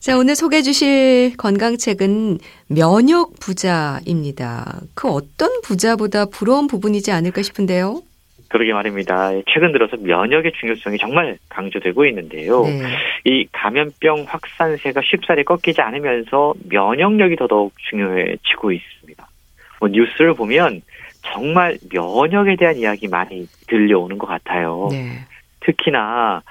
[0.00, 4.80] 자, 오늘 소개해 주실 건강책은 면역 부자입니다.
[4.94, 8.00] 그 어떤 부자보다 부러운 부분이지 않을까 싶은데요.
[8.48, 9.32] 그러게 말입니다.
[9.52, 12.62] 최근 들어서 면역의 중요성이 정말 강조되고 있는데요.
[12.62, 12.82] 네.
[13.24, 19.28] 이 감염병 확산세가 쉽사리 꺾이지 않으면서 면역력이 더더욱 중요해지고 있습니다.
[19.80, 20.80] 뭐 뉴스를 보면
[21.22, 24.88] 정말 면역에 대한 이야기 많이 들려오는 것 같아요.
[24.90, 25.26] 네.
[25.60, 26.42] 특히나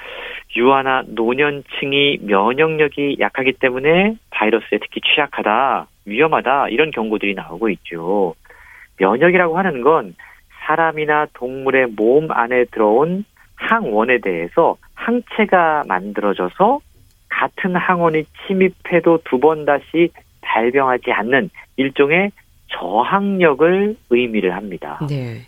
[0.55, 8.35] 유아나 노년층이 면역력이 약하기 때문에 바이러스에 특히 취약하다, 위험하다 이런 경고들이 나오고 있죠.
[8.99, 10.15] 면역이라고 하는 건
[10.65, 16.79] 사람이나 동물의 몸 안에 들어온 항원에 대해서 항체가 만들어져서
[17.29, 20.09] 같은 항원이 침입해도 두 번 다시
[20.41, 22.31] 발병하지 않는 일종의
[22.71, 24.99] 저항력을 의미를 합니다.
[25.07, 25.41] 네.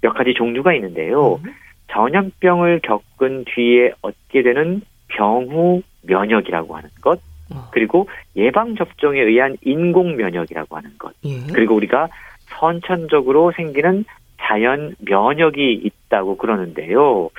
[0.00, 1.34] 몇 가지 종류가 있는데요.
[1.44, 1.52] 음.
[1.88, 7.20] 전염병을 겪은 뒤에 얻게 되는 병후 면역이라고 하는 것,
[7.52, 11.40] 어, 그리고 예방 접종에 의한 인공 면역이라고 하는 것, 예.
[11.52, 12.08] 그리고 우리가
[12.46, 14.04] 선천적으로 생기는
[14.40, 17.30] 자연 면역이 있다고 그러는데요.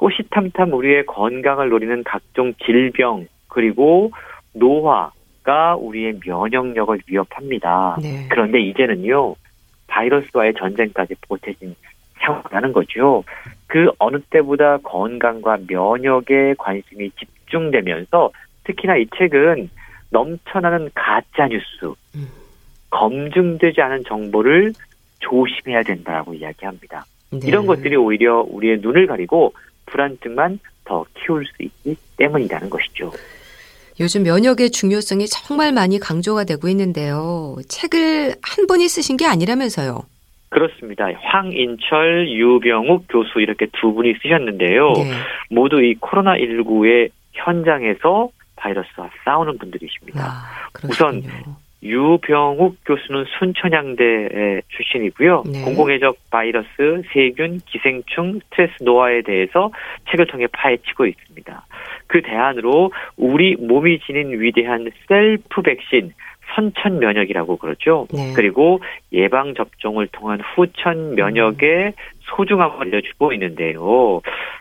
[0.00, 4.10] 호시탐탐 우리의 건강을 노리는 각종 질병 그리고
[4.52, 7.96] 노화가 우리의 면역력을 위협합니다.
[8.02, 8.26] 네.
[8.28, 9.34] 그런데 이제는요
[9.86, 11.74] 바이러스와의 전쟁까지 보태진
[12.26, 13.24] 상황이라는 거죠.
[13.66, 18.30] 그 어느 때보다 건강과 면역에 관심이 집중되면서
[18.64, 19.70] 특히나 이 책은
[20.10, 21.64] 넘쳐나는 가짜 뉴스,
[22.14, 22.28] 음.
[22.90, 24.72] 검증되지 않은 정보를
[25.20, 27.04] 조심해야 된다고 이야기합니다.
[27.30, 27.40] 네.
[27.44, 29.52] 이런 것들이 오히려 우리의 눈을 가리고
[29.86, 33.12] 불안증만 더 키울 수 있기 때문이라는 것이죠.
[33.98, 37.56] 요즘 면역의 중요성이 정말 많이 강조가 되고 있는데요.
[37.66, 40.04] 책을 한 분이 쓰신 게 아니라면서요.
[40.48, 41.06] 그렇습니다.
[41.22, 44.92] 황인철, 유병욱 교수 이렇게 두 분이 쓰셨는데요.
[44.92, 45.02] 네.
[45.50, 50.20] 모두 이 코로나19의 현장에서 바이러스와 싸우는 분들이십니다.
[50.22, 51.28] 아, 그렇군요.
[51.82, 55.44] 유병욱 교수는 순천향대 출신이고요.
[55.52, 55.62] 네.
[55.62, 59.70] 공공의적 바이러스, 세균, 기생충, 스트레스 노화에 대해서
[60.10, 61.66] 책을 통해 파헤치고 있습니다.
[62.06, 66.12] 그 대안으로 우리 몸이 지닌 위대한 셀프 백신,
[66.56, 68.08] 선천 면역이라고 그러죠.
[68.12, 68.32] 네.
[68.34, 68.80] 그리고
[69.12, 71.92] 예방 접종을 통한 후천 면역의
[72.34, 74.20] 소중함을 알려주고 있는데요.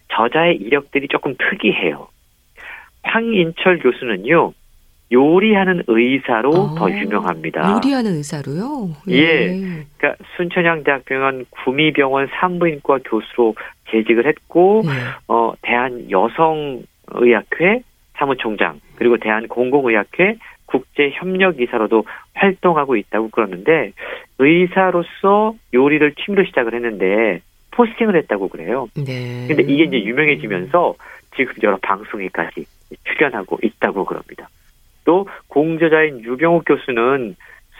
[0.09, 2.09] 저자의 이력들이 조금 특이해요.
[3.03, 4.53] 황인철 교수는요.
[5.11, 7.73] 요리하는 의사로 아, 더 유명합니다.
[7.73, 8.89] 요리하는 의사로요?
[9.09, 9.47] 예.
[9.97, 13.55] 그러니까 순천향대학병원 구미병원 산부인과 교수로
[13.91, 14.91] 재직을 했고 네.
[15.27, 17.81] 어 대한 여성의학회
[18.17, 23.91] 사무총장 그리고 대한 공공의학회 국제 협력 이사로도 활동하고 있다고 그러는데
[24.39, 28.87] 의사로서 요리를 취미로 시작을 했는데 포스팅을 했다고 그래요.
[28.95, 29.45] 네.
[29.47, 30.95] 근데 이게 이제 유명해지면서
[31.35, 32.65] 지금 여러 방송에까지
[33.03, 34.49] 출연하고 있다고 그럽니다.
[35.03, 37.35] 또 공저자인 유병욱 교수는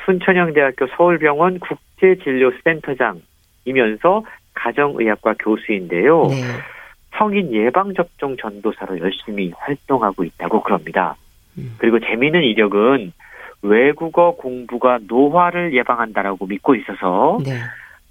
[0.05, 6.27] 순천향대학교 서울병원 국제진료센터장이면서 가정의학과 교수인데요.
[6.27, 6.43] 네.
[7.17, 11.15] 성인 예방접종 전도사로 열심히 활동하고 있다고 그럽니다.
[11.57, 11.75] 음.
[11.77, 13.13] 그리고 재미있는 이력은
[13.61, 17.53] 외국어 공부가 노화를 예방한다라고 믿고 있어서 네.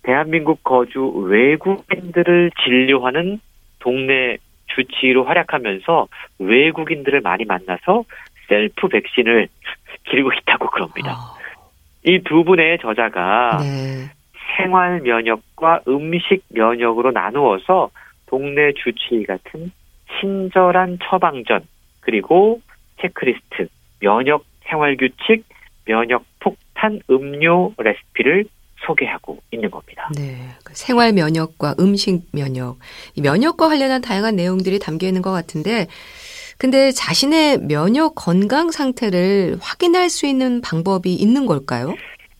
[0.02, 3.40] 대한민국 거주 외국인들을 진료하는
[3.78, 4.38] 동네
[4.74, 6.08] 주치의로 활약하면서
[6.40, 8.04] 외국인들을 많이 만나서
[8.48, 9.48] 셀프 백신을
[10.04, 11.12] 기르고 있다고 그럽니다.
[11.12, 11.34] 아,
[12.04, 14.10] 이두 분의 저자가 네.
[14.56, 17.90] 생활 면역과 음식 면역으로 나누어서
[18.26, 19.72] 동네 주치의 같은
[20.20, 21.62] 친절한 처방전
[22.00, 22.60] 그리고
[23.00, 23.68] 체크리스트
[24.00, 25.44] 면역 생활 규칙
[25.84, 28.46] 면역 폭탄 음료 레시피를
[28.86, 30.10] 소개하고 있는 겁니다.
[30.16, 30.36] 네.
[30.64, 32.78] 그 생활 면역과 음식 면역,
[33.14, 35.86] 이 면역과 관련한 다양한 내용들이 담겨 있는 것 같은데,
[36.58, 41.94] 근데 자신의 면역 건강 상태를 확인할 수 있는 방법이 있는 걸까요?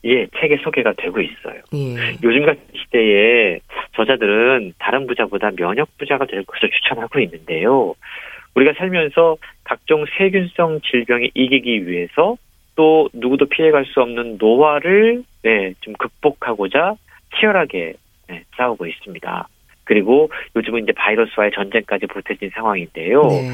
[0.05, 1.63] 예, 책에 소개가 되고 있어요.
[1.75, 2.17] 예.
[2.23, 3.59] 요즘 같은 시대에
[3.97, 7.95] 저자들은 다른 부자보다 면역 부자가 될 것을 추천하고 있는데요.
[8.55, 12.37] 우리가 살면서 각종 세균성 질병에 이기기 위해서
[12.77, 16.95] 또 누구도 피해갈 수 없는 노화를 네, 좀 극복하고자
[17.39, 17.95] 치열하게
[18.29, 19.49] 네, 싸우고 있습니다.
[19.85, 23.23] 그리고 요즘은 이제 바이러스와의 전쟁까지 보태진 상황인데요.
[23.23, 23.51] 네.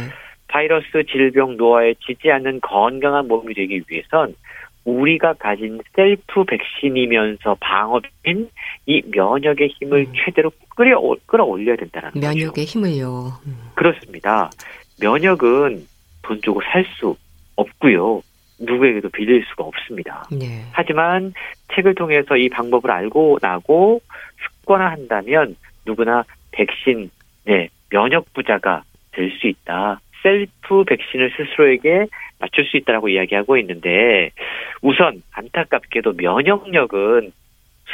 [0.48, 4.34] 바이러스 질병 노화에 지지 않는 건강한 몸이 되기 위해선
[4.84, 8.48] 우리가 가진 셀프 백신이면서 방어인
[8.86, 10.12] 이 면역의 힘을 음.
[10.14, 12.26] 최대로 끌어 끌어올려야 된다는 거죠.
[12.26, 13.28] 면역의 힘을요.
[13.46, 13.70] 음.
[13.74, 14.50] 그렇습니다.
[15.00, 15.86] 면역은
[16.22, 17.16] 돈 주고 살 수
[17.56, 18.22] 없고요.
[18.58, 20.24] 누구에게도 빌릴 수가 없습니다.
[20.30, 20.62] 네.
[20.72, 21.32] 하지만
[21.74, 24.02] 책을 통해서 이 방법을 알고 나고
[24.60, 27.10] 습관화한다면 누구나 백신,
[27.44, 28.82] 네, 면역 부자가
[29.12, 30.00] 될 수 있다.
[30.22, 32.06] 셀프 백신을 스스로에게
[32.38, 34.30] 맞출 수 있다라고 이야기하고 있는데
[34.82, 37.32] 우선 안타깝게도 면역력은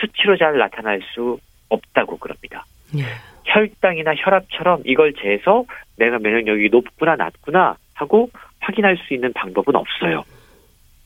[0.00, 1.38] 수치로 잘 나타날 수
[1.68, 2.64] 없다고 그럽니다.
[2.92, 3.02] 네.
[3.47, 5.64] 혈당이나 혈압처럼 이걸 재서
[5.97, 8.30] 내가 면역력이 높구나 낮구나 하고
[8.61, 10.24] 확인할 수 있는 방법은 없어요.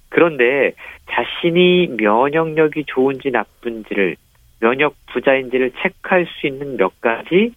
[0.09, 0.73] 그런데
[1.11, 4.17] 자신이 면역력이 좋은지 나쁜지를
[4.61, 7.53] 면역 부자인지를 체크할 수 있는 몇 가지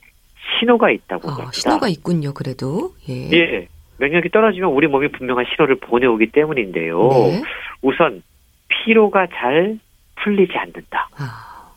[0.59, 1.51] 신호가 있다고 어, 합니다.
[1.51, 2.33] 신호가 있군요.
[2.33, 3.29] 그래도 예.
[3.31, 3.67] 예.
[3.99, 6.99] 면역이 떨어지면 우리 몸이 분명한 신호를 보내오기 때문인데요.
[7.09, 7.41] 네.
[7.81, 8.21] 우선
[8.67, 9.79] 피로가 잘
[10.15, 11.09] 풀리지 않는다.
[11.17, 11.71] 아,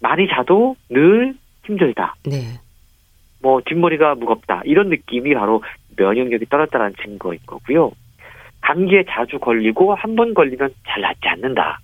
[0.00, 1.34] 많이 자도 늘
[1.64, 2.14] 힘들다.
[2.26, 2.58] 네.
[3.42, 4.62] 뭐 뒷머리가 무겁다.
[4.64, 5.62] 이런 느낌이 바로
[5.96, 7.92] 면역력이 떨어졌다는 증거인 거고요.
[8.62, 11.80] 감기에 자주 걸리고 한 번 걸리면 잘 낫지 않는다.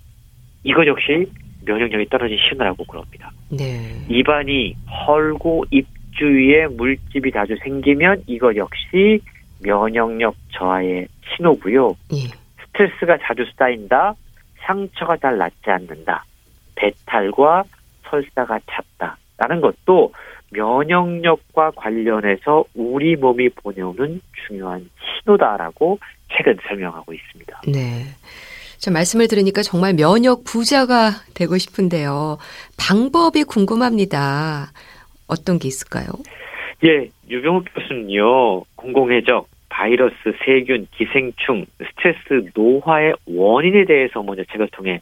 [0.63, 1.25] 이거 역시
[1.65, 3.31] 면역력이 떨어진 신호라고 그럽니다.
[3.49, 4.03] 네.
[4.09, 4.75] 입안이
[5.07, 5.85] 헐고 입
[6.17, 9.21] 주위에 물집이 자주 생기면 이거 역시
[9.63, 11.95] 면역력 저하의 신호고요.
[12.13, 12.17] 예.
[12.65, 14.15] 스트레스가 자주 쌓인다.
[14.65, 16.25] 상처가 잘 낫지 않는다.
[16.75, 17.63] 배탈과
[18.09, 19.17] 설사가 잦다.
[19.41, 20.13] 라는 것도
[20.51, 24.87] 면역력과 관련해서 우리 몸이 보내오는 중요한
[25.23, 25.97] 신호다라고
[26.37, 27.61] 책은 설명하고 있습니다.
[27.67, 28.03] 네.
[28.77, 32.37] 저 말씀을 들으니까 정말 면역 부자가 되고 싶은데요.
[32.77, 34.71] 방법이 궁금합니다.
[35.27, 36.05] 어떤 게 있을까요?
[36.83, 40.15] 예, 유병욱 교수는요, 공공해적, 바이러스,
[40.45, 45.01] 세균, 기생충, 스트레스, 노화의 원인에 대해서 먼저 책을 통해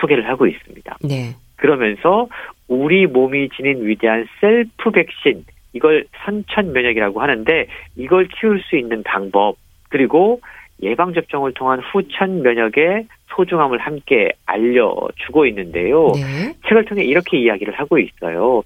[0.00, 0.98] 소개를 하고 있습니다.
[1.02, 1.34] 네.
[1.56, 2.26] 그러면서
[2.70, 7.66] 우리 몸이 지닌 위대한 셀프 백신, 이걸 선천 면역이라고 하는데
[7.96, 9.56] 이걸 키울 수 있는 방법,
[9.88, 10.40] 그리고
[10.80, 16.12] 예방 접종을 통한 후천 면역의 소중함을 함께 알려주고 있는데요.
[16.14, 16.54] 네.
[16.68, 18.62] 책을 통해 이렇게 이야기를 하고 있어요.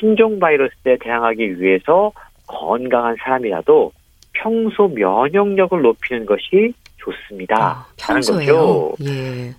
[0.00, 2.10] 신종 바이러스에 대항하기 위해서
[2.46, 3.92] 건강한 사람이라도
[4.32, 7.56] 평소 면역력을 높이는 것이 좋습니다.
[7.60, 8.54] 아, 평소에요.
[8.54, 8.94] 거죠.
[9.04, 9.50] 예.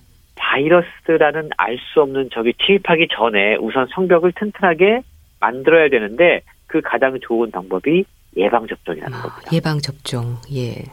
[0.43, 5.01] 바이러스라는 알 수 없는 적이 침입하기 전에 우선 성벽을 튼튼하게
[5.39, 8.03] 만들어야 되는데 그 가장 좋은 방법이
[8.35, 9.49] 예방 접종이라는 아, 겁니다.
[9.53, 10.37] 예방 접종.
[10.53, 10.83] 예.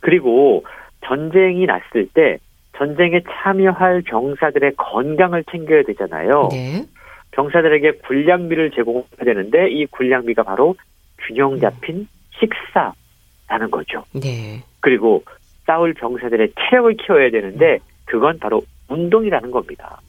[0.00, 0.64] 그리고
[1.04, 2.38] 전쟁이 났을 때
[2.76, 6.48] 전쟁에 참여할 병사들의 건강을 챙겨야 되잖아요.
[6.52, 6.84] 네.
[7.32, 10.74] 병사들에게 군량미를 제공해야 되는데 이 군량미가 바로
[11.18, 14.04] 균형 잡힌 식사라는 거죠.
[14.12, 14.62] 네.
[14.80, 15.24] 그리고
[15.66, 20.00] 싸울 병사들의 체력을 키워야 되는데 그건 바로 운동이라는 겁니다.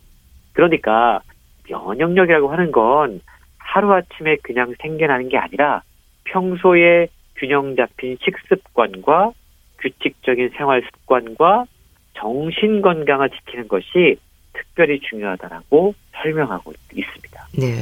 [0.53, 1.21] 그러니까
[1.69, 3.21] 면역력이라고 하는 건
[3.57, 5.83] 하루아침에 그냥 생겨나는 게 아니라
[6.25, 9.31] 평소에 균형 잡힌 식습관과
[9.79, 11.65] 규칙적인 생활 습관과
[12.15, 14.17] 정신 건강을 지키는 것이
[14.53, 17.47] 특별히 중요하다라고 설명하고 있습니다.
[17.59, 17.75] 네.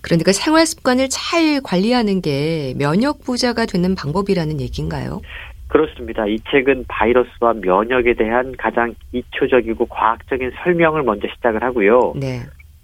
[0.00, 5.20] 그러니까 생활 습관을 잘 관리하는 게 면역 부자가 되는 방법이라는 얘기인가요?
[5.68, 6.26] 그렇습니다.
[6.26, 12.14] 이 책은 바이러스와 면역에 대한 가장 기초적이고 과학적인 설명을 먼저 시작을 하고요.
[12.16, 12.40] 네.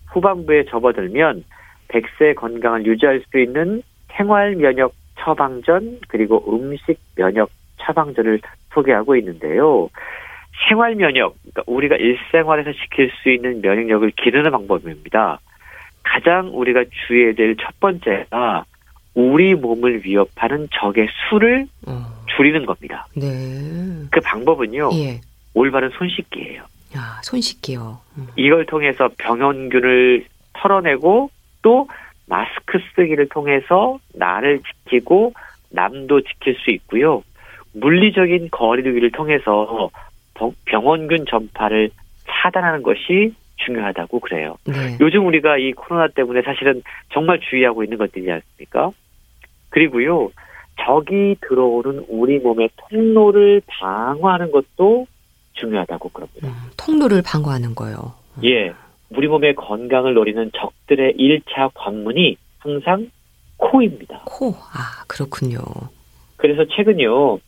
[0.09, 1.45] 후반부에 접어들면
[1.89, 3.82] 100세 건강을 유지할 수 있는
[4.12, 8.41] 생활 면역 처방전 그리고 음식 면역 처방전을
[8.72, 9.89] 소개하고 있는데요.
[10.68, 15.41] 생활 면역, 그러니까 우리가 일생활에서 지킬 수 있는 면역력을 기르는 방법입니다.
[16.03, 18.64] 가장 우리가 주의해야 될 첫 번째가
[19.14, 22.24] 우리 몸을 위협하는 적의 수를 어.
[22.37, 23.07] 줄이는 겁니다.
[23.16, 23.26] 네.
[24.11, 25.20] 그 방법은요, 예.
[25.55, 26.62] 올바른 손 씻기예요.
[26.97, 27.99] 아, 손 씻기요.
[28.18, 28.26] 음.
[28.37, 30.24] 이걸 통해서 병원균을
[30.55, 31.30] 털어내고
[31.62, 31.89] 또
[32.26, 35.35] 마스크 쓰기를 통해서 나를 지키고
[35.70, 37.22] 남도 지킬 수 있고요.
[37.72, 39.91] 물리적인 거리두기를 통해서
[40.35, 41.91] 병- 병원균 전파를
[42.26, 44.57] 차단하는 것이 중요하다고 그래요.
[44.66, 44.97] 네.
[45.01, 46.82] 요즘 우리가 이 코로나 때문에 사실은
[47.12, 48.91] 정말 주의하고 있는 것들이지 않습니까?
[49.70, 50.30] 그리고요,
[50.81, 55.07] 적이 들어오는 우리 몸의 통로를 방어하는 것도
[55.55, 56.49] 중요하다고 그럽니다.
[56.49, 58.14] 음, 통로를 방어하는 거요.
[58.45, 58.72] 예,
[59.11, 63.11] 우리 몸의 건강을 노리는 적들의 1차 관문이 항상
[63.57, 64.22] 코입니다.
[64.27, 64.51] 코.
[64.51, 65.59] 아, 그렇군요.
[66.37, 67.39] 그래서 최근요,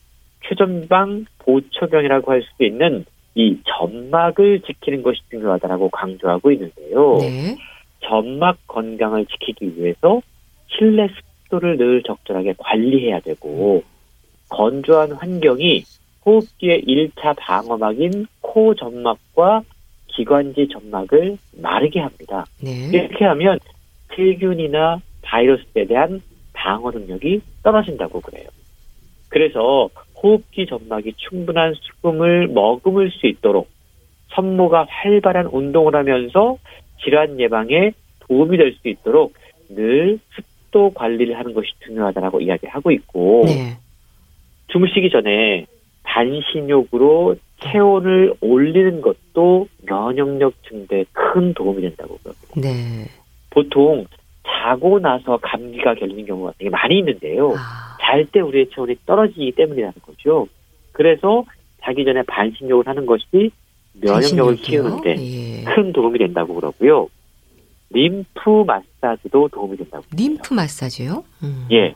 [0.48, 3.04] 최전방 보초병이라고 할수 있는
[3.34, 7.18] 이 점막을 지키는 것이 중요하다라고 강조하고 있는데요.
[7.18, 7.56] 네.
[8.00, 10.22] 점막 건강을 지키기 위해서
[10.68, 11.08] 실내
[11.46, 13.82] 습도를 늘 적절하게 관리해야 되고
[14.48, 15.82] 건조한 환경이
[16.24, 19.62] 호흡기의 1차 방어막인 코 점막과
[20.08, 22.46] 기관지 점막을 마르게 합니다.
[22.62, 22.90] 네.
[22.92, 23.58] 이렇게 하면
[24.14, 26.22] 세균이나 바이러스에 대한
[26.52, 28.48] 방어 능력이 떨어진다고 그래요.
[29.28, 29.88] 그래서
[30.22, 33.68] 호흡기 점막이 충분한 수분을 머금을 수 있도록
[34.30, 36.56] 산모가 활발한 운동을 하면서
[37.04, 39.34] 질환 예방에 도움이 될 수 있도록
[39.68, 43.78] 늘 습 도 관리를 하는 것이 중요하다라고 이야기하고 있고 네.
[44.68, 45.66] 주무시기 전에
[46.02, 52.60] 반신욕으로 체온을 올리는 것도 면역력 증대에 큰 도움이 된다고 그럽니다.
[52.60, 53.06] 네.
[53.50, 54.06] 보통
[54.46, 57.54] 자고 나서 감기가 걸리는 경우가 되게 많이 있는데요.
[57.56, 60.46] 아, 잘때 우리의 체온이 떨어지기 때문이라는 거죠.
[60.92, 61.44] 그래서
[61.82, 63.50] 자기 전에 반신욕을 하는 것이
[63.94, 64.56] 면역력을 반신욕이요?
[64.56, 65.64] 키우는데 예.
[65.64, 67.08] 큰 도움이 된다고 그러고요.
[67.90, 70.04] 림프 마 사지도 도움이 된다고.
[70.16, 71.22] 림프 마사지요?
[71.42, 71.66] 음.
[71.70, 71.94] 예.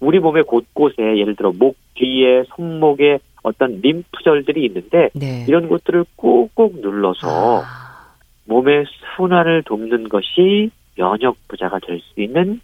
[0.00, 5.44] 우리 몸의 곳곳에 예를 들어 목 뒤에 손목에 어떤 림프절들이 있는데 네.
[5.48, 8.84] 이런 곳들을 꾹꾹 눌러서 아, 몸의
[9.16, 12.60] 순환을 돕는 것이 면역 부자가 될 수 있는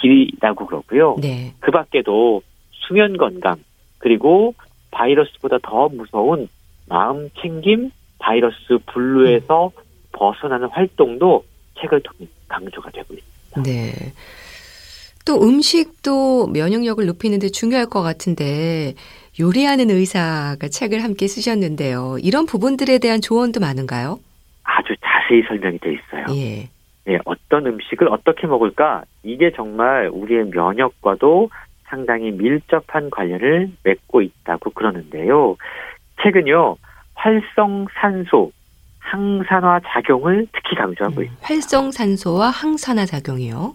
[0.00, 1.16] 길이라고 그러고요.
[1.20, 1.54] 네.
[1.60, 2.42] 그 밖에도
[2.72, 3.56] 수면 건강
[3.98, 4.54] 그리고
[4.90, 6.48] 바이러스보다 더 무서운
[6.88, 9.70] 마음 챙김 바이러스 분류에서
[10.12, 11.44] 벗어나는 활동도
[11.80, 13.37] 책을 통해 강조가 되고 있습니다.
[13.64, 13.92] 네.
[15.26, 18.94] 또 음식도 면역력을 높이는데 중요할 것 같은데
[19.38, 22.16] 요리하는 의사가 책을 함께 쓰셨는데요.
[22.22, 24.18] 이런 부분들에 대한 조언도 많은가요?
[24.64, 26.24] 아주 자세히 설명이 돼 있어요.
[26.34, 26.68] 예.
[27.04, 29.04] 네, 어떤 음식을 어떻게 먹을까?
[29.22, 31.50] 이게 정말 우리의 면역과도
[31.84, 35.56] 상당히 밀접한 관련을 맺고 있다고 그러는데요.
[36.22, 36.76] 최근요,
[37.14, 38.52] 활성산소,
[39.10, 41.34] 항산화 작용을 특히 강조하고 있습니다.
[41.34, 43.74] 음, 활성산소와 항산화 작용이요.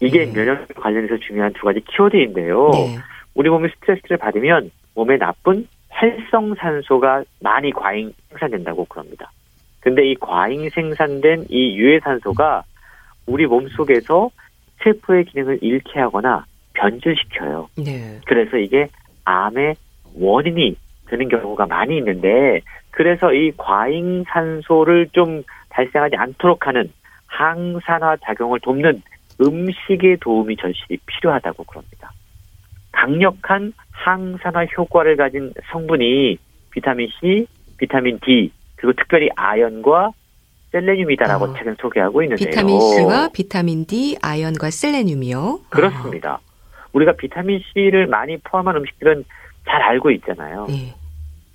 [0.00, 0.32] 이게 네.
[0.32, 2.70] 면역 관련해서 중요한 두 가지 키워드인데요.
[2.72, 2.98] 네.
[3.34, 9.30] 우리 몸이 스트레스를 받으면 몸에 나쁜 활성산소가 많이 과잉 생산된다고 그럽니다.
[9.80, 12.64] 근데 이 과잉 생산된 이 유해산소가
[13.26, 14.30] 우리 몸 속에서
[14.82, 17.68] 세포의 기능을 잃게 하거나 변질시켜요.
[17.76, 18.20] 네.
[18.26, 18.88] 그래서 이게
[19.24, 19.76] 암의
[20.18, 20.76] 원인이
[21.06, 22.60] 되는 경우가 많이 있는데
[22.92, 26.92] 그래서 이 과잉 산소를 좀 발생하지 않도록 하는
[27.26, 29.02] 항산화 작용을 돕는
[29.40, 32.12] 음식의 도움이 절실히 필요하다고 그럽니다.
[32.92, 36.36] 강력한 항산화 효과를 가진 성분이
[36.70, 37.46] 비타민 C,
[37.78, 40.12] 비타민 D, 그리고 특별히 아연과
[40.72, 41.54] 셀레늄이다라고 아.
[41.54, 42.48] 책은 소개하고 있는데요.
[42.50, 45.60] 비타민 C와 비타민 D, 아연과 셀레늄이요.
[45.70, 46.40] 그렇습니다.
[46.92, 49.24] 우리가 비타민 C를 많이 포함한 음식들은
[49.66, 50.66] 잘 알고 있잖아요.
[50.68, 51.01] 아, 예.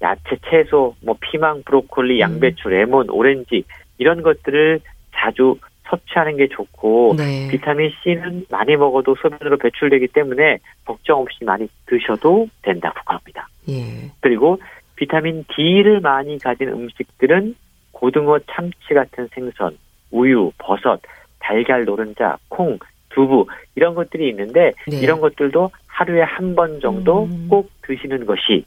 [0.01, 2.19] 야채, 채소, 뭐 피망, 브로콜리, 음.
[2.19, 3.63] 양배추, 레몬, 오렌지
[3.97, 4.79] 이런 것들을
[5.15, 5.57] 자주
[5.89, 7.47] 섭취하는 게 좋고 네.
[7.49, 13.47] 비타민 C는 많이 먹어도 소변으로 배출되기 때문에 걱정 없이 많이 드셔도 된다고 합니다.
[13.69, 14.11] 예.
[14.19, 14.59] 그리고
[14.95, 17.55] 비타민 D를 많이 가진 음식들은
[17.91, 19.77] 고등어, 참치 같은 생선,
[20.11, 20.99] 우유, 버섯,
[21.39, 22.77] 달걀 노른자, 콩,
[23.09, 24.97] 두부 이런 것들이 있는데 네.
[24.97, 27.47] 이런 것들도 하루에 한 번 정도 음.
[27.49, 28.65] 꼭 드시는 것이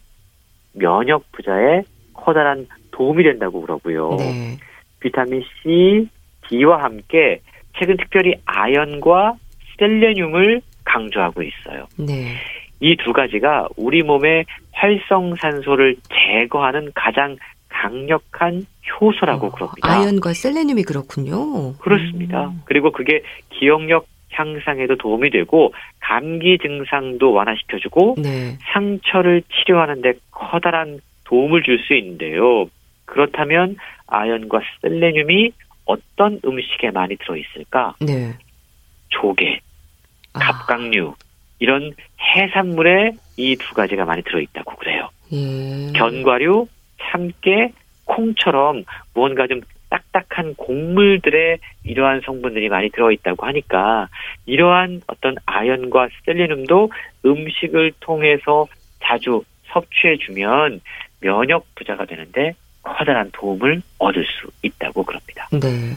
[0.73, 1.83] 면역 부자에
[2.15, 4.17] 커다란 도움이 된다고 그러고요.
[4.19, 4.57] 네.
[5.01, 6.09] 비타민 C,
[6.49, 7.41] D와 함께
[7.79, 9.35] 최근 특별히 아연과
[9.79, 11.87] 셀레늄을 강조하고 있어요.
[11.97, 12.35] 네.
[12.81, 17.37] 이 두 가지가 우리 몸의 활성산소를 제거하는 가장
[17.69, 18.67] 강력한
[19.01, 19.89] 효소라고 어, 그럽니다.
[19.89, 21.75] 아연과 셀레늄이 그렇군요.
[21.75, 22.49] 그렇습니다.
[22.49, 22.63] 음.
[22.65, 28.57] 그리고 그게 기억력 향상에도 도움이 되고 감기 증상도 완화시켜주고 네.
[28.73, 32.67] 상처를 치료하는데 커다란 도움을 줄 수 있는데요.
[33.07, 33.77] 그렇다면
[34.07, 35.53] 아연과 셀레늄이
[35.85, 37.95] 어떤 음식에 많이 들어있을까?
[38.01, 38.35] 네.
[39.09, 39.59] 조개,
[40.35, 41.15] 아, 갑각류
[41.59, 41.95] 이런
[42.37, 45.09] 해산물에 이 두 가지가 많이 들어있다고 그래요.
[45.33, 45.93] 예.
[45.97, 46.69] 견과류,
[47.03, 47.73] 참깨,
[48.05, 49.61] 콩처럼 무언가 좀
[49.91, 54.09] 딱딱한 곡물들에 이러한 성분들이 많이 들어있다고 하니까
[54.47, 56.91] 이러한 어떤 아연과 셀레늄도
[57.27, 58.67] 음식을 통해서
[59.03, 60.81] 자주 섭취해주면
[61.21, 65.49] 면역 부자가 되는데 커다란 도움을 얻을 수 있다고 그럽니다.
[65.53, 65.97] 네.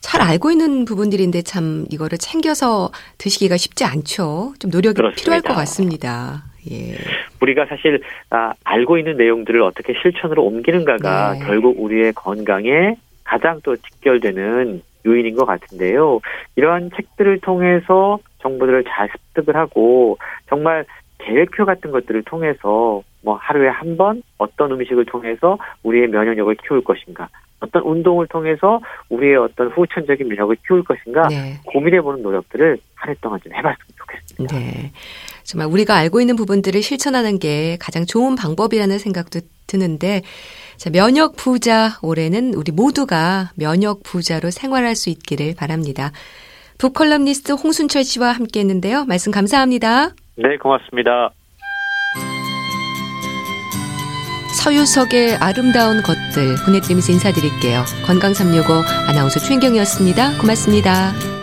[0.00, 4.52] 잘 알고 있는 부분들인데 참 이거를 챙겨서 드시기가 쉽지 않죠.
[4.58, 5.22] 좀 노력이 그렇습니다.
[5.22, 6.42] 필요할 것 같습니다.
[6.70, 6.96] 예.
[7.40, 11.44] 우리가 사실 아, 알고 있는 내용들을 어떻게 실천으로 옮기는가가 네.
[11.46, 12.96] 결국 우리의 건강에
[13.32, 16.20] 가장 또 직결되는 요인인 것 같은데요.
[16.56, 20.18] 이러한 책들을 통해서 정보들을 잘 습득을 하고
[20.50, 20.84] 정말
[21.16, 27.28] 계획표 같은 것들을 통해서 뭐 하루에 한 번 어떤 음식을 통해서 우리의 면역력을 키울 것인가,
[27.60, 31.54] 어떤 운동을 통해서 우리의 어떤 후천적인 면역을 키울 것인가 네.
[31.64, 34.58] 고민해보는 노력들을 한 해 동안 좀 해봤으면 좋겠습니다.
[34.58, 34.92] 네.
[35.44, 40.22] 정말 우리가 알고 있는 부분들을 실천하는 게 가장 좋은 방법이라는 생각도 드는데,
[40.76, 46.12] 자, 면역 부자 올해는 우리 모두가 면역 부자로 생활할 수 있기를 바랍니다.
[46.78, 49.04] 북컬럼니스트 홍순철 씨와 함께 했는데요.
[49.04, 50.10] 말씀 감사합니다.
[50.36, 51.30] 네, 고맙습니다.
[54.62, 57.84] 서유석의 아름다운 것들 보내드리면서 인사드릴게요.
[58.06, 60.38] 건강365 아나운서 최인경이었습니다.
[60.38, 61.41] 고맙습니다.